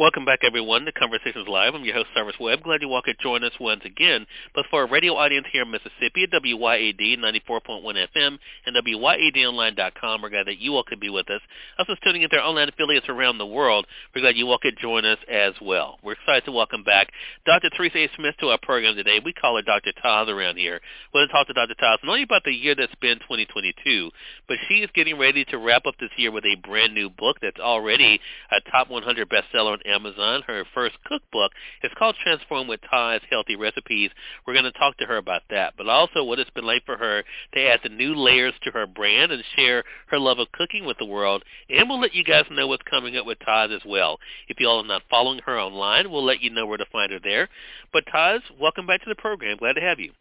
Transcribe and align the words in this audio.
Welcome 0.00 0.24
back, 0.24 0.38
everyone, 0.44 0.86
to 0.86 0.92
Conversations 0.92 1.46
Live. 1.46 1.74
I'm 1.74 1.84
your 1.84 1.92
host, 1.92 2.08
Cyrus 2.14 2.34
Webb. 2.40 2.62
Glad 2.62 2.80
you 2.80 2.90
all 2.90 3.02
could 3.02 3.18
join 3.20 3.44
us 3.44 3.52
once 3.60 3.82
again. 3.84 4.24
But 4.54 4.64
for 4.70 4.80
our 4.80 4.88
radio 4.88 5.12
audience 5.12 5.46
here 5.52 5.64
in 5.64 5.70
Mississippi 5.70 6.22
at 6.24 6.30
WYAD 6.32 7.18
94.1 7.18 8.06
FM 8.16 8.38
and 8.64 8.76
WYADonline.com, 8.76 10.22
we're 10.22 10.30
glad 10.30 10.46
that 10.46 10.56
you 10.56 10.74
all 10.74 10.84
could 10.84 11.00
be 11.00 11.10
with 11.10 11.28
us. 11.28 11.42
Also 11.78 11.96
tuning 12.02 12.22
into 12.22 12.38
our 12.38 12.48
online 12.48 12.70
affiliates 12.70 13.10
around 13.10 13.36
the 13.36 13.44
world, 13.44 13.86
we're 14.14 14.22
glad 14.22 14.38
you 14.38 14.48
all 14.48 14.56
could 14.56 14.78
join 14.80 15.04
us 15.04 15.18
as 15.30 15.52
well. 15.60 15.98
We're 16.02 16.12
excited 16.12 16.46
to 16.46 16.52
welcome 16.52 16.82
back 16.82 17.12
Dr. 17.44 17.68
Teresa 17.68 17.98
A. 17.98 18.08
Smith 18.16 18.36
to 18.40 18.46
our 18.46 18.58
program 18.62 18.96
today. 18.96 19.20
We 19.22 19.34
call 19.34 19.56
her 19.56 19.62
Dr. 19.62 19.92
Taz 20.02 20.28
around 20.28 20.56
here. 20.56 20.80
We're 21.12 21.20
going 21.20 21.28
to 21.28 21.32
talk 21.34 21.46
to 21.48 21.52
Dr. 21.52 21.74
Taz 21.74 21.98
not 22.02 22.12
only 22.12 22.22
about 22.22 22.44
the 22.44 22.52
year 22.52 22.74
that's 22.74 22.94
been 23.02 23.18
2022, 23.18 24.10
but 24.48 24.56
she 24.66 24.76
is 24.76 24.88
getting 24.94 25.18
ready 25.18 25.44
to 25.44 25.58
wrap 25.58 25.84
up 25.84 25.96
this 26.00 26.08
year 26.16 26.32
with 26.32 26.46
a 26.46 26.56
brand 26.66 26.94
new 26.94 27.10
book 27.10 27.36
that's 27.42 27.60
already 27.60 28.18
a 28.50 28.70
top 28.70 28.88
100 28.88 29.28
bestseller 29.28 29.72
on 29.72 29.89
Amazon. 29.90 30.42
Her 30.46 30.64
first 30.74 30.96
cookbook 31.04 31.52
is 31.82 31.90
called 31.98 32.16
Transform 32.22 32.68
with 32.68 32.80
Taz 32.92 33.20
Healthy 33.30 33.56
Recipes. 33.56 34.10
We're 34.46 34.54
going 34.54 34.64
to 34.64 34.72
talk 34.72 34.96
to 34.98 35.06
her 35.06 35.16
about 35.16 35.42
that, 35.50 35.74
but 35.76 35.88
also 35.88 36.24
what 36.24 36.38
it's 36.38 36.50
been 36.50 36.64
like 36.64 36.84
for 36.86 36.96
her 36.96 37.22
to 37.54 37.60
add 37.60 37.80
the 37.82 37.88
new 37.88 38.14
layers 38.14 38.54
to 38.62 38.70
her 38.70 38.86
brand 38.86 39.32
and 39.32 39.42
share 39.56 39.84
her 40.08 40.18
love 40.18 40.38
of 40.38 40.52
cooking 40.52 40.84
with 40.84 40.98
the 40.98 41.04
world. 41.04 41.42
And 41.68 41.88
we'll 41.88 42.00
let 42.00 42.14
you 42.14 42.24
guys 42.24 42.44
know 42.50 42.66
what's 42.66 42.82
coming 42.88 43.16
up 43.16 43.26
with 43.26 43.38
Taz 43.40 43.74
as 43.74 43.82
well. 43.84 44.18
If 44.48 44.60
you 44.60 44.68
all 44.68 44.82
are 44.82 44.86
not 44.86 45.02
following 45.10 45.40
her 45.46 45.58
online, 45.58 46.10
we'll 46.10 46.24
let 46.24 46.40
you 46.40 46.50
know 46.50 46.66
where 46.66 46.78
to 46.78 46.86
find 46.92 47.12
her 47.12 47.20
there. 47.22 47.48
But 47.92 48.04
Taz, 48.06 48.40
welcome 48.60 48.86
back 48.86 49.02
to 49.02 49.08
the 49.08 49.16
program. 49.16 49.56
Glad 49.58 49.74
to 49.74 49.80
have 49.80 49.98
you. 49.98 50.12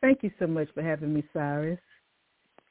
Thank 0.00 0.22
you 0.22 0.30
so 0.38 0.46
much 0.46 0.68
for 0.74 0.82
having 0.82 1.12
me, 1.12 1.24
Cyrus. 1.32 1.78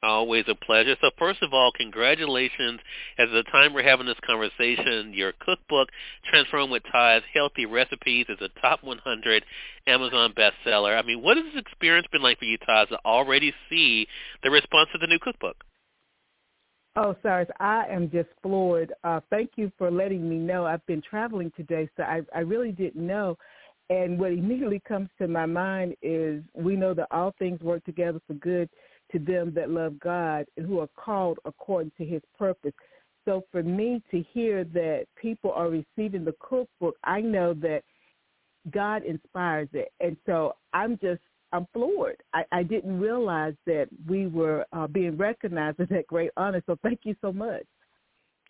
Always 0.02 0.44
a 0.46 0.54
pleasure. 0.54 0.94
So 1.00 1.10
first 1.18 1.42
of 1.42 1.52
all, 1.52 1.72
congratulations. 1.72 2.78
As 3.18 3.28
the 3.32 3.42
time 3.50 3.74
we're 3.74 3.82
having 3.82 4.06
this 4.06 4.18
conversation, 4.24 5.12
your 5.12 5.32
cookbook, 5.40 5.88
Transform 6.30 6.70
with 6.70 6.84
Taz, 6.84 7.22
Healthy 7.34 7.66
Recipes, 7.66 8.26
is 8.28 8.38
a 8.40 8.60
top 8.60 8.84
100 8.84 9.44
Amazon 9.88 10.34
bestseller. 10.34 10.96
I 10.96 11.04
mean, 11.04 11.20
what 11.20 11.36
has 11.36 11.46
this 11.46 11.60
experience 11.60 12.06
been 12.12 12.22
like 12.22 12.38
for 12.38 12.44
you, 12.44 12.58
Taz, 12.58 12.88
to 12.90 12.98
already 13.04 13.52
see 13.68 14.06
the 14.44 14.50
response 14.52 14.88
to 14.92 14.98
the 14.98 15.08
new 15.08 15.18
cookbook? 15.18 15.56
Oh, 16.94 17.16
Cyrus, 17.20 17.48
I 17.58 17.86
am 17.88 18.08
just 18.08 18.28
floored. 18.40 18.92
Uh, 19.02 19.18
thank 19.30 19.50
you 19.56 19.72
for 19.78 19.90
letting 19.90 20.28
me 20.28 20.36
know. 20.36 20.64
I've 20.64 20.84
been 20.86 21.02
traveling 21.02 21.52
today, 21.56 21.88
so 21.96 22.04
I, 22.04 22.20
I 22.34 22.40
really 22.40 22.70
didn't 22.70 23.04
know. 23.04 23.36
And 23.90 24.16
what 24.18 24.30
immediately 24.30 24.80
comes 24.86 25.08
to 25.18 25.26
my 25.26 25.46
mind 25.46 25.96
is 26.02 26.42
we 26.54 26.76
know 26.76 26.94
that 26.94 27.08
all 27.10 27.34
things 27.40 27.60
work 27.62 27.84
together 27.84 28.20
for 28.28 28.34
good– 28.34 28.68
to 29.12 29.18
them 29.18 29.52
that 29.54 29.70
love 29.70 29.98
God 30.00 30.46
and 30.56 30.66
who 30.66 30.80
are 30.80 30.88
called 30.96 31.38
according 31.44 31.92
to 31.98 32.04
his 32.04 32.22
purpose. 32.38 32.72
So 33.24 33.42
for 33.52 33.62
me 33.62 34.02
to 34.10 34.24
hear 34.32 34.64
that 34.64 35.06
people 35.20 35.52
are 35.52 35.68
receiving 35.68 36.24
the 36.24 36.34
cookbook, 36.40 36.96
I 37.04 37.20
know 37.20 37.54
that 37.54 37.82
God 38.70 39.02
inspires 39.04 39.68
it. 39.72 39.92
And 40.00 40.16
so 40.26 40.56
I'm 40.72 40.98
just, 40.98 41.20
I'm 41.52 41.66
floored. 41.72 42.22
I, 42.34 42.44
I 42.52 42.62
didn't 42.62 42.98
realize 42.98 43.54
that 43.66 43.88
we 44.08 44.26
were 44.26 44.64
uh, 44.72 44.86
being 44.86 45.16
recognized 45.16 45.80
as 45.80 45.88
that 45.88 46.06
great 46.06 46.30
honor. 46.36 46.62
So 46.66 46.76
thank 46.82 47.00
you 47.04 47.14
so 47.20 47.32
much. 47.32 47.64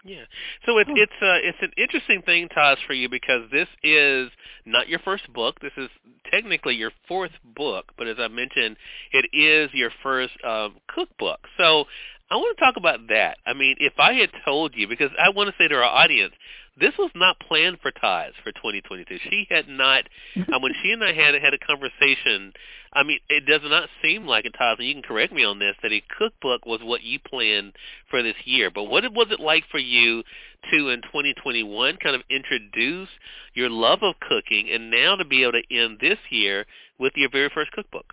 Yeah. 0.04 0.24
So 0.64 0.78
it's 0.78 0.90
it's 0.94 1.12
uh, 1.20 1.38
it's 1.42 1.58
an 1.60 1.72
interesting 1.76 2.22
thing, 2.22 2.48
Taz, 2.48 2.76
for 2.86 2.92
you 2.92 3.08
because 3.08 3.50
this 3.50 3.68
is 3.82 4.30
not 4.64 4.88
your 4.88 5.00
first 5.00 5.30
book. 5.32 5.60
This 5.60 5.72
is 5.76 5.88
technically 6.30 6.76
your 6.76 6.92
fourth 7.08 7.32
book, 7.44 7.92
but 7.98 8.06
as 8.06 8.16
I 8.18 8.28
mentioned, 8.28 8.76
it 9.12 9.26
is 9.32 9.70
your 9.74 9.90
first 10.02 10.32
um, 10.44 10.76
cookbook. 10.88 11.40
So 11.58 11.84
I 12.30 12.36
want 12.36 12.56
to 12.58 12.64
talk 12.64 12.76
about 12.76 13.08
that. 13.08 13.38
I 13.46 13.54
mean, 13.54 13.76
if 13.80 13.94
I 13.98 14.12
had 14.12 14.30
told 14.44 14.74
you, 14.74 14.86
because 14.86 15.10
I 15.18 15.30
want 15.30 15.48
to 15.48 15.54
say 15.58 15.68
to 15.68 15.76
our 15.76 15.82
audience, 15.82 16.34
this 16.78 16.92
was 16.98 17.10
not 17.14 17.40
planned 17.40 17.78
for 17.80 17.90
Taz 17.90 18.32
for 18.44 18.52
2022. 18.52 19.18
She 19.30 19.46
had 19.50 19.68
not. 19.68 20.04
uh, 20.36 20.58
when 20.60 20.72
she 20.82 20.92
and 20.92 21.02
I 21.02 21.12
had 21.12 21.34
had 21.34 21.54
a 21.54 21.58
conversation, 21.58 22.52
I 22.92 23.02
mean, 23.02 23.18
it 23.28 23.46
does 23.46 23.62
not 23.64 23.88
seem 24.02 24.26
like 24.26 24.44
a 24.44 24.50
Taz, 24.50 24.78
and 24.78 24.86
you 24.86 24.94
can 24.94 25.02
correct 25.02 25.32
me 25.32 25.44
on 25.44 25.58
this, 25.58 25.74
that 25.82 25.92
a 25.92 26.02
cookbook 26.18 26.66
was 26.66 26.80
what 26.82 27.02
you 27.02 27.18
planned 27.18 27.72
for 28.10 28.22
this 28.22 28.36
year. 28.44 28.70
But 28.70 28.84
what 28.84 29.04
was 29.12 29.28
it 29.30 29.40
like 29.40 29.64
for 29.70 29.78
you 29.78 30.22
to, 30.70 30.88
in 30.90 31.02
2021, 31.02 31.96
kind 31.96 32.14
of 32.14 32.22
introduce 32.30 33.08
your 33.54 33.70
love 33.70 34.02
of 34.02 34.14
cooking, 34.20 34.70
and 34.70 34.90
now 34.90 35.16
to 35.16 35.24
be 35.24 35.42
able 35.42 35.52
to 35.52 35.76
end 35.76 35.98
this 36.00 36.18
year 36.30 36.66
with 36.98 37.14
your 37.16 37.30
very 37.30 37.50
first 37.52 37.72
cookbook? 37.72 38.12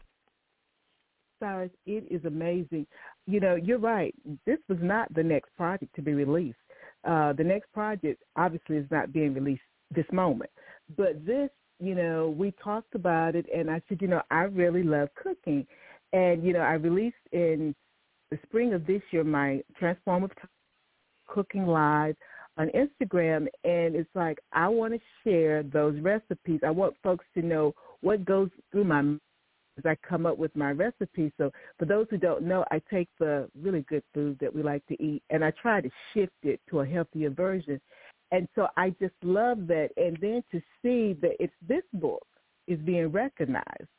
Cyrus, 1.40 1.72
it 1.86 2.06
is 2.10 2.24
amazing. 2.26 2.88
You 3.28 3.40
know, 3.40 3.56
you're 3.56 3.80
right. 3.80 4.14
This 4.46 4.60
was 4.70 4.78
not 4.82 5.14
the 5.14 5.24
next 5.24 5.56
project 5.56 5.96
to 5.96 6.02
be 6.02 6.14
released. 6.14 6.58
Uh, 7.04 7.34
the 7.34 7.44
next 7.44 7.72
project 7.74 8.22
obviously 8.36 8.78
is 8.78 8.88
not 8.92 9.14
being 9.14 9.34
released 9.34 9.62
this 9.92 10.06
moment, 10.12 10.50
but 10.98 11.26
this, 11.26 11.50
you 11.80 11.94
know, 11.94 12.34
we 12.38 12.52
talked 12.64 12.96
about 12.96 13.36
it, 13.36 13.46
and 13.56 13.70
I 13.70 13.82
said, 13.88 14.02
you 14.02 14.08
know, 14.08 14.22
I 14.32 14.44
really 14.44 14.84
love 14.84 15.10
cooking, 15.16 15.68
and 16.14 16.44
you 16.44 16.54
know, 16.54 16.62
I 16.62 16.74
released 16.74 17.16
in 17.32 17.76
the 18.32 18.40
spring 18.44 18.74
of 18.74 18.88
this 18.88 19.02
year 19.12 19.24
my 19.24 19.62
Transformative 19.80 20.32
Cooking 21.28 21.68
Live 21.68 22.16
on 22.58 22.70
Instagram, 22.70 23.48
and 23.64 23.96
it's 23.96 24.10
like 24.16 24.40
I 24.54 24.68
want 24.68 24.94
to 24.94 25.00
share 25.24 25.64
those 25.64 26.00
recipes. 26.00 26.62
I 26.66 26.72
want 26.72 26.96
folks 27.04 27.26
to 27.36 27.42
know 27.42 27.74
what 28.02 28.26
goes 28.26 28.50
through 28.72 28.86
my 28.86 29.18
as 29.78 29.86
I 29.86 29.96
come 30.08 30.26
up 30.26 30.38
with 30.38 30.56
my 30.56 30.72
recipe. 30.72 31.32
So 31.38 31.52
for 31.78 31.86
those 31.86 32.08
who 32.10 32.18
don't 32.18 32.44
know, 32.44 32.66
I 32.72 32.82
take 32.92 33.10
the 33.20 33.50
really 33.60 33.82
good 33.82 34.04
food 34.14 34.38
that 34.40 34.54
we 34.54 34.64
like 34.64 34.86
to 34.88 35.02
eat 35.04 35.24
and 35.30 35.44
I 35.44 35.52
try 35.62 35.82
to 35.82 35.90
shift 36.14 36.34
it 36.44 36.60
to 36.70 36.82
a 36.82 36.86
healthier 36.86 37.30
version. 37.30 37.80
And 38.32 38.48
so 38.56 38.68
I 38.78 38.90
just 39.02 39.14
love 39.24 39.68
that. 39.68 39.90
And 39.98 40.18
then 40.22 40.44
to 40.52 40.60
see 40.82 41.14
that 41.22 41.36
it's 41.40 41.54
this 41.68 41.84
book 41.94 42.26
is 42.68 42.80
being 42.80 43.12
recognized. 43.12 43.90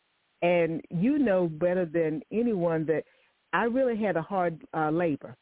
And 0.43 0.83
you 0.91 1.19
know 1.19 1.49
better 1.49 1.87
than 1.87 2.23
anyone 2.33 2.85
that 2.87 3.05
I 3.53 3.65
really 3.65 3.97
had 3.97 4.17
a 4.17 4.23
hard 4.23 4.63
uh, 4.75 4.91
labor 4.91 5.37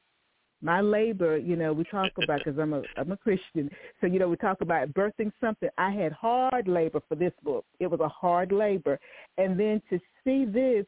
my 0.65 0.81
labor, 0.81 1.37
you 1.37 1.57
know, 1.57 1.73
we 1.73 1.85
talk 1.85 2.11
about 2.23 2.41
because 2.45 2.59
I'm 2.59 2.73
a 2.73 2.83
I'm 2.97 3.13
a 3.13 3.17
Christian, 3.17 3.71
so 4.01 4.07
you 4.07 4.19
know 4.19 4.29
we 4.29 4.37
talk 4.37 4.61
about 4.63 4.93
birthing 4.95 5.31
something. 5.41 5.69
I 5.79 5.91
had 5.91 6.13
hard 6.13 6.67
labor 6.67 7.01
for 7.09 7.15
this 7.15 7.33
book. 7.43 7.65
It 7.79 7.89
was 7.89 8.01
a 8.01 8.09
hard 8.09 8.51
labor, 8.51 8.99
and 9.39 9.61
then 9.61 9.81
to 9.91 10.01
see 10.25 10.47
this, 10.47 10.87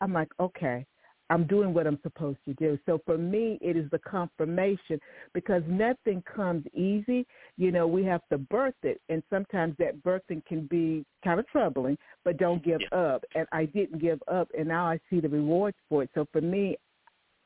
I'm 0.00 0.12
like, 0.12 0.28
okay, 0.38 0.86
I'm 1.30 1.46
doing 1.46 1.74
what 1.74 1.86
I'm 1.86 1.98
supposed 2.02 2.38
to 2.46 2.54
do. 2.54 2.78
So 2.86 3.00
for 3.04 3.18
me, 3.18 3.58
it 3.60 3.76
is 3.76 3.90
the 3.90 3.98
confirmation 3.98 5.00
because 5.34 5.62
nothing 5.66 6.22
comes 6.34 6.64
easy. 6.74 7.26
You 7.56 7.72
know, 7.72 7.86
we 7.86 8.04
have 8.04 8.22
to 8.30 8.38
birth 8.38 8.74
it, 8.82 9.00
and 9.08 9.22
sometimes 9.30 9.74
that 9.78 10.02
birthing 10.02 10.44
can 10.46 10.66
be 10.66 11.04
kind 11.24 11.40
of 11.40 11.46
troubling. 11.48 11.96
But 12.24 12.36
don't 12.36 12.62
give 12.62 12.80
yeah. 12.92 12.98
up, 12.98 13.24
and 13.34 13.46
I 13.52 13.64
didn't 13.64 14.00
give 14.00 14.20
up, 14.28 14.48
and 14.56 14.68
now 14.68 14.86
I 14.86 15.00
see 15.08 15.20
the 15.20 15.28
rewards 15.28 15.76
for 15.88 16.02
it. 16.02 16.10
So 16.14 16.26
for 16.30 16.42
me, 16.42 16.76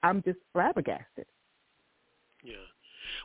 I'm 0.03 0.23
just 0.23 0.39
flabbergasted. 0.53 1.27
Yeah. 2.43 2.72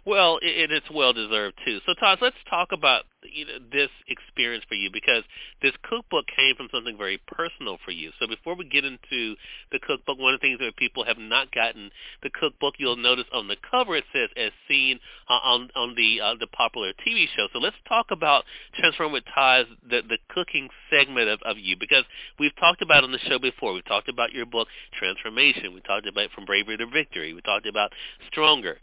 Well, 0.06 0.40
it, 0.42 0.72
it's 0.72 0.90
well 0.92 1.14
deserved 1.14 1.58
too. 1.66 1.80
So, 1.86 1.94
Taz, 1.94 2.22
let's 2.22 2.36
talk 2.50 2.72
about 2.72 3.04
you 3.24 3.46
know 3.46 3.60
this 3.72 3.90
experience 4.08 4.64
for 4.68 4.76
you 4.76 4.90
because 4.92 5.24
this 5.62 5.74
cookbook 5.84 6.26
came 6.36 6.56
from 6.56 6.70
something 6.72 6.98
very 6.98 7.20
personal 7.28 7.78
for 7.84 7.92
you. 7.92 8.12
So, 8.20 8.28
before 8.28 8.56
we 8.56 8.66
get 8.66 8.86
into 8.86 9.36
the 9.72 9.80
cookbook, 9.80 10.18
one 10.20 10.34
of 10.34 10.40
the 10.40 10.48
things 10.48 10.60
that 10.60 10.76
people 10.78 11.04
have 11.06 11.18
not 11.18 11.52
gotten 11.52 11.92
the 12.24 12.30
cookbook, 12.30 12.76
you'll 12.78 12.98
notice 12.98 13.26
on 13.34 13.48
the 13.48 13.58
cover 13.70 13.96
it 13.96 14.06
says 14.14 14.30
"as 14.38 14.52
seen 14.68 15.00
uh, 15.30 15.40
on 15.44 15.70
on 15.76 15.96
the 15.96 16.22
uh, 16.22 16.36
the 16.40 16.48
popular 16.48 16.94
TV 17.06 17.26
show." 17.36 17.48
So, 17.54 17.60
let's 17.60 17.76
talk 17.88 18.08
about 18.12 18.46
Transform 18.80 19.12
with 19.12 19.24
Taz, 19.26 19.66
the 19.90 20.02
the 20.08 20.18
cooking 20.30 20.70
segment 20.90 21.30
of, 21.30 21.40
of 21.44 21.58
you 21.58 21.76
because 21.80 22.04
we've 22.40 22.56
talked 22.56 22.82
about 22.82 23.04
on 23.04 23.12
the 23.12 23.20
show 23.20 23.40
before. 23.40 23.74
We've 23.74 23.86
talked 23.86 24.10
about 24.10 24.32
your 24.32 24.46
book 24.46 24.68
Transformation. 24.98 25.74
We 25.74 25.82
talked 25.82 26.08
about 26.08 26.32
From 26.32 26.46
Bravery 26.46 26.78
to 26.78 26.88
Victory. 26.88 27.34
We 27.34 27.42
talked 27.42 27.68
about 27.68 27.92
Stronger. 28.28 28.78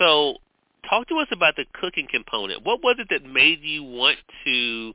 So 0.00 0.36
talk 0.88 1.08
to 1.08 1.18
us 1.18 1.28
about 1.30 1.56
the 1.56 1.66
cooking 1.78 2.08
component. 2.10 2.64
What 2.64 2.82
was 2.82 2.96
it 2.98 3.08
that 3.10 3.24
made 3.24 3.60
you 3.60 3.84
want 3.84 4.16
to 4.44 4.92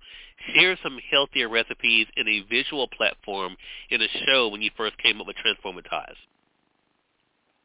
share 0.54 0.78
some 0.82 0.98
healthier 1.12 1.48
recipes 1.48 2.08
in 2.18 2.28
a 2.28 2.42
visual 2.50 2.88
platform 2.88 3.56
in 3.92 4.02
a 4.02 4.08
show 4.26 4.50
when 4.50 4.62
you 4.62 4.72
first 4.76 4.98
came 4.98 5.22
up 5.22 5.28
with 5.28 5.36
Transform 5.38 5.76
with 5.76 5.86
Taz? 5.86 6.16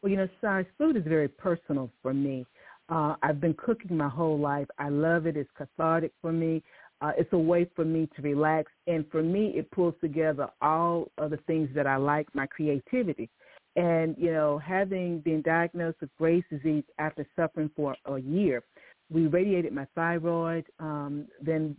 Well, 0.02 0.10
you 0.10 0.18
know, 0.18 0.28
Cyrus, 0.40 0.66
food 0.78 0.96
is 0.96 1.04
very 1.06 1.28
personal 1.28 1.90
for 2.02 2.14
me. 2.14 2.46
Uh, 2.88 3.14
I've 3.22 3.40
been 3.40 3.54
cooking 3.54 3.96
my 3.96 4.08
whole 4.08 4.38
life. 4.38 4.66
I 4.78 4.88
love 4.88 5.26
it. 5.26 5.36
It's 5.36 5.50
cathartic 5.56 6.12
for 6.20 6.32
me. 6.32 6.62
Uh, 7.00 7.12
it's 7.16 7.32
a 7.32 7.38
way 7.38 7.66
for 7.74 7.84
me 7.84 8.08
to 8.16 8.22
relax. 8.22 8.70
And 8.86 9.04
for 9.10 9.22
me, 9.22 9.52
it 9.56 9.70
pulls 9.70 9.94
together 10.00 10.48
all 10.60 11.08
of 11.16 11.30
the 11.30 11.38
things 11.46 11.70
that 11.74 11.86
I 11.86 11.96
like, 11.96 12.28
my 12.34 12.46
creativity. 12.46 13.30
And, 13.80 14.14
you 14.18 14.30
know, 14.30 14.58
having 14.58 15.20
been 15.20 15.40
diagnosed 15.40 16.02
with 16.02 16.10
Graves' 16.18 16.44
disease 16.50 16.84
after 16.98 17.26
suffering 17.34 17.70
for 17.74 17.96
a 18.04 18.18
year, 18.18 18.62
we 19.10 19.26
radiated 19.26 19.72
my 19.72 19.86
thyroid. 19.94 20.66
Um, 20.78 21.26
then 21.40 21.76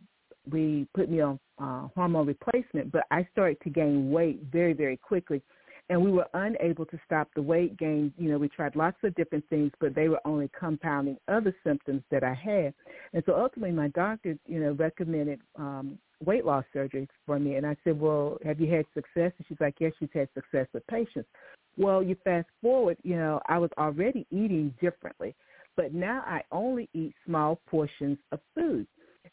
we 0.49 0.87
put 0.95 1.11
me 1.11 1.21
on 1.21 1.39
uh, 1.61 1.89
hormone 1.93 2.25
replacement, 2.25 2.91
but 2.91 3.03
I 3.11 3.27
started 3.31 3.57
to 3.61 3.69
gain 3.69 4.09
weight 4.09 4.41
very, 4.51 4.73
very 4.73 4.97
quickly. 4.97 5.43
And 5.89 6.01
we 6.01 6.11
were 6.11 6.25
unable 6.33 6.85
to 6.87 6.99
stop 7.05 7.27
the 7.35 7.41
weight 7.41 7.77
gain. 7.77 8.11
You 8.17 8.31
know, 8.31 8.39
we 8.39 8.49
tried 8.49 8.75
lots 8.75 8.97
of 9.03 9.13
different 9.13 9.47
things, 9.49 9.71
but 9.79 9.93
they 9.93 10.07
were 10.09 10.21
only 10.25 10.49
compounding 10.57 11.17
other 11.27 11.53
symptoms 11.63 12.01
that 12.09 12.23
I 12.23 12.33
had. 12.33 12.73
And 13.13 13.21
so 13.27 13.35
ultimately 13.35 13.75
my 13.75 13.89
doctor, 13.89 14.37
you 14.47 14.59
know, 14.59 14.71
recommended 14.71 15.41
um, 15.55 15.99
weight 16.25 16.45
loss 16.45 16.63
surgery 16.73 17.07
for 17.27 17.37
me. 17.37 17.55
And 17.55 17.65
I 17.67 17.75
said, 17.83 17.99
well, 17.99 18.37
have 18.43 18.59
you 18.59 18.73
had 18.73 18.85
success? 18.93 19.33
And 19.37 19.45
she's 19.47 19.59
like, 19.59 19.75
yes, 19.79 19.91
she's 19.99 20.09
had 20.13 20.29
success 20.33 20.67
with 20.73 20.87
patients. 20.87 21.29
Well, 21.77 22.03
you 22.03 22.15
fast 22.23 22.47
forward, 22.61 22.97
you 23.03 23.15
know, 23.15 23.39
I 23.47 23.57
was 23.57 23.69
already 23.77 24.25
eating 24.29 24.73
differently, 24.81 25.35
but 25.77 25.93
now 25.93 26.23
I 26.27 26.41
only 26.51 26.89
eat 26.93 27.13
small 27.25 27.61
portions 27.67 28.17
of 28.31 28.39
food. 28.55 28.85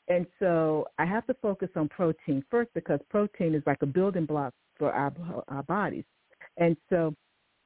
And 0.09 0.27
so 0.39 0.87
I 0.99 1.05
have 1.05 1.27
to 1.27 1.35
focus 1.35 1.69
on 1.77 1.89
protein 1.89 2.45
first 2.51 2.71
because 2.75 3.01
protein 3.11 3.55
is 3.55 3.63
like 3.67 3.83
a 3.83 3.87
building 3.87 4.25
block 4.25 4.55
for 4.79 4.93
our, 4.93 5.13
our 5.49 5.63
bodies. 5.65 6.05
And 6.57 6.77
so 6.89 7.15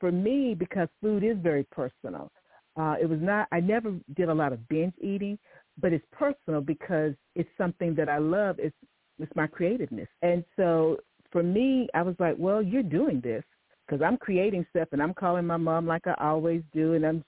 for 0.00 0.10
me, 0.10 0.54
because 0.54 0.88
food 1.00 1.22
is 1.22 1.36
very 1.40 1.64
personal, 1.64 2.30
uh, 2.76 2.96
it 3.00 3.06
was 3.08 3.20
not, 3.20 3.48
I 3.52 3.60
never 3.60 3.94
did 4.16 4.28
a 4.28 4.34
lot 4.34 4.52
of 4.52 4.66
binge 4.68 4.94
eating, 5.00 5.38
but 5.80 5.92
it's 5.92 6.04
personal 6.10 6.60
because 6.60 7.12
it's 7.34 7.50
something 7.58 7.94
that 7.96 8.08
I 8.08 8.18
love. 8.18 8.56
It's, 8.58 8.76
it's 9.18 9.32
my 9.36 9.46
creativeness. 9.46 10.08
And 10.22 10.44
so 10.56 10.96
for 11.30 11.42
me, 11.42 11.88
I 11.94 12.02
was 12.02 12.16
like, 12.18 12.34
well, 12.38 12.62
you're 12.62 12.82
doing 12.82 13.20
this 13.20 13.44
because 13.92 14.06
I'm 14.06 14.16
creating 14.16 14.64
stuff 14.70 14.88
and 14.92 15.02
I'm 15.02 15.12
calling 15.12 15.46
my 15.46 15.58
mom 15.58 15.86
like 15.86 16.06
I 16.06 16.14
always 16.18 16.62
do 16.72 16.94
and 16.94 17.04
I'm 17.04 17.24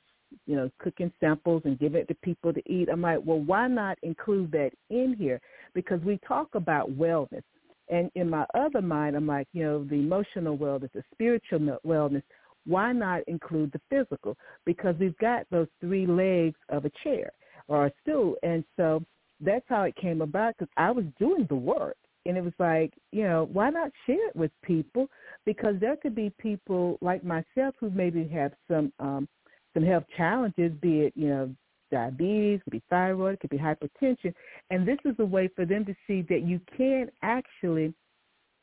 you 0.46 0.56
know, 0.56 0.70
cooking 0.78 1.12
samples 1.20 1.62
and 1.66 1.78
giving 1.78 2.00
it 2.00 2.08
to 2.08 2.14
people 2.14 2.52
to 2.54 2.62
eat. 2.66 2.88
I'm 2.90 3.02
like, 3.02 3.18
well, 3.22 3.38
why 3.38 3.68
not 3.68 3.98
include 4.02 4.50
that 4.52 4.70
in 4.88 5.14
here? 5.16 5.40
Because 5.74 6.00
we 6.00 6.18
talk 6.26 6.48
about 6.54 6.90
wellness. 6.90 7.42
And 7.90 8.10
in 8.14 8.30
my 8.30 8.46
other 8.54 8.80
mind, 8.80 9.14
I'm 9.14 9.26
like, 9.26 9.46
you 9.52 9.62
know, 9.62 9.84
the 9.84 9.96
emotional 9.96 10.56
wellness, 10.56 10.90
the 10.92 11.04
spiritual 11.12 11.78
wellness, 11.86 12.22
why 12.66 12.92
not 12.92 13.20
include 13.28 13.70
the 13.72 13.80
physical? 13.90 14.36
Because 14.64 14.96
we've 14.98 15.18
got 15.18 15.46
those 15.50 15.68
three 15.80 16.06
legs 16.06 16.56
of 16.70 16.86
a 16.86 16.90
chair 17.04 17.30
or 17.68 17.86
a 17.86 17.92
stool. 18.02 18.36
And 18.42 18.64
so 18.76 19.04
that's 19.40 19.66
how 19.68 19.82
it 19.82 19.94
came 19.96 20.22
about 20.22 20.54
because 20.58 20.72
I 20.78 20.90
was 20.90 21.04
doing 21.18 21.46
the 21.48 21.56
work. 21.56 21.96
And 22.26 22.36
it 22.36 22.44
was 22.44 22.54
like, 22.58 22.92
you 23.12 23.24
know, 23.24 23.48
why 23.52 23.70
not 23.70 23.90
share 24.06 24.28
it 24.28 24.36
with 24.36 24.50
people? 24.62 25.08
Because 25.44 25.74
there 25.80 25.96
could 25.96 26.14
be 26.14 26.32
people 26.38 26.98
like 27.00 27.22
myself 27.24 27.74
who 27.78 27.90
maybe 27.90 28.26
have 28.28 28.52
some 28.68 28.92
um, 28.98 29.28
some 29.74 29.84
health 29.84 30.04
challenges, 30.16 30.72
be 30.80 31.00
it, 31.00 31.12
you 31.16 31.28
know, 31.28 31.54
diabetes, 31.90 32.60
could 32.64 32.72
be 32.72 32.82
thyroid, 32.88 33.40
could 33.40 33.50
be 33.50 33.58
hypertension. 33.58 34.32
And 34.70 34.86
this 34.86 34.98
is 35.04 35.14
a 35.18 35.24
way 35.24 35.48
for 35.54 35.66
them 35.66 35.84
to 35.84 35.94
see 36.06 36.22
that 36.28 36.42
you 36.46 36.60
can 36.76 37.10
actually 37.22 37.92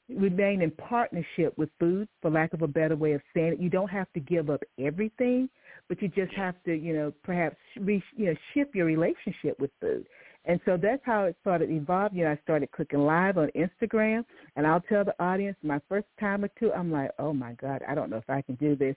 remain 0.10 0.62
in 0.62 0.72
partnership 0.72 1.58
with 1.58 1.70
food, 1.80 2.08
for 2.22 2.32
lack 2.32 2.54
of 2.54 2.62
a 2.62 2.68
better 2.68 2.96
way 2.96 3.14
of 3.14 3.22
saying 3.34 3.54
it. 3.54 3.60
You 3.60 3.70
don't 3.70 3.90
have 3.90 4.12
to 4.14 4.20
give 4.20 4.50
up 4.50 4.62
everything, 4.80 5.50
but 5.88 6.02
you 6.02 6.08
just 6.10 6.34
have 6.34 6.56
to, 6.66 6.74
you 6.74 6.94
know, 6.94 7.14
perhaps 7.24 7.58
re, 7.80 8.04
you 8.16 8.28
know, 8.28 8.36
shift 8.54 8.76
your 8.76 8.86
relationship 8.86 9.60
with 9.60 9.72
food. 9.80 10.06
And 10.46 10.60
so 10.66 10.76
that's 10.76 11.02
how 11.06 11.26
it 11.26 11.36
started 11.42 11.70
evolving. 11.70 12.20
You 12.20 12.26
know, 12.26 12.32
I 12.32 12.40
started 12.44 12.72
cooking 12.72 13.00
live 13.00 13.38
on 13.38 13.50
Instagram, 13.56 14.26
and 14.56 14.66
I'll 14.66 14.82
tell 14.82 15.06
the 15.06 15.16
audience 15.24 15.56
my 15.62 15.80
first 15.88 16.08
time 16.20 16.44
or 16.44 16.50
two, 16.60 16.72
I'm 16.74 16.92
like, 16.92 17.12
oh 17.20 17.34
my 17.34 17.54
God, 17.54 17.82
I 17.88 17.94
don't 17.94 18.10
know 18.10 18.18
if 18.18 18.30
I 18.30 18.42
can 18.42 18.56
do 18.56 18.76
this. 18.76 18.96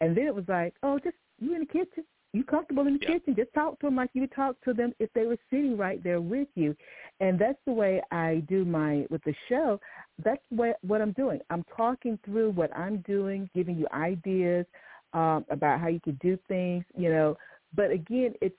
And 0.00 0.16
then 0.16 0.26
it 0.26 0.34
was 0.34 0.44
like, 0.48 0.74
oh, 0.82 0.98
just 0.98 1.16
you 1.38 1.54
in 1.54 1.60
the 1.60 1.66
kitchen. 1.66 2.04
You 2.32 2.44
comfortable 2.44 2.86
in 2.86 2.94
the 2.94 3.00
yeah. 3.00 3.14
kitchen. 3.14 3.34
Just 3.34 3.52
talk 3.54 3.78
to 3.80 3.86
them 3.86 3.96
like 3.96 4.10
you 4.12 4.22
would 4.22 4.34
talk 4.34 4.56
to 4.64 4.74
them 4.74 4.92
if 4.98 5.10
they 5.14 5.24
were 5.24 5.38
sitting 5.50 5.76
right 5.76 6.02
there 6.02 6.20
with 6.20 6.48
you. 6.54 6.76
And 7.20 7.38
that's 7.38 7.58
the 7.66 7.72
way 7.72 8.02
I 8.10 8.42
do 8.48 8.64
my 8.64 9.06
with 9.10 9.22
the 9.24 9.34
show. 9.48 9.80
That's 10.22 10.42
what 10.50 10.78
what 10.82 11.00
I'm 11.00 11.12
doing. 11.12 11.40
I'm 11.48 11.64
talking 11.74 12.18
through 12.24 12.50
what 12.50 12.76
I'm 12.76 12.98
doing, 13.06 13.48
giving 13.54 13.78
you 13.78 13.86
ideas 13.92 14.66
um, 15.14 15.46
about 15.48 15.80
how 15.80 15.88
you 15.88 16.00
could 16.00 16.18
do 16.18 16.38
things. 16.46 16.84
You 16.94 17.10
know, 17.10 17.38
but 17.74 17.90
again, 17.90 18.34
it's 18.42 18.56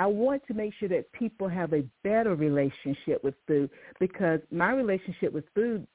I 0.00 0.06
want 0.06 0.42
to 0.46 0.54
make 0.54 0.72
sure 0.80 0.88
that 0.88 1.12
people 1.12 1.46
have 1.46 1.74
a 1.74 1.84
better 2.02 2.34
relationship 2.34 3.22
with 3.22 3.34
food 3.46 3.68
because 3.98 4.40
my 4.50 4.72
relationship 4.72 5.30
with 5.30 5.44
food 5.54 5.86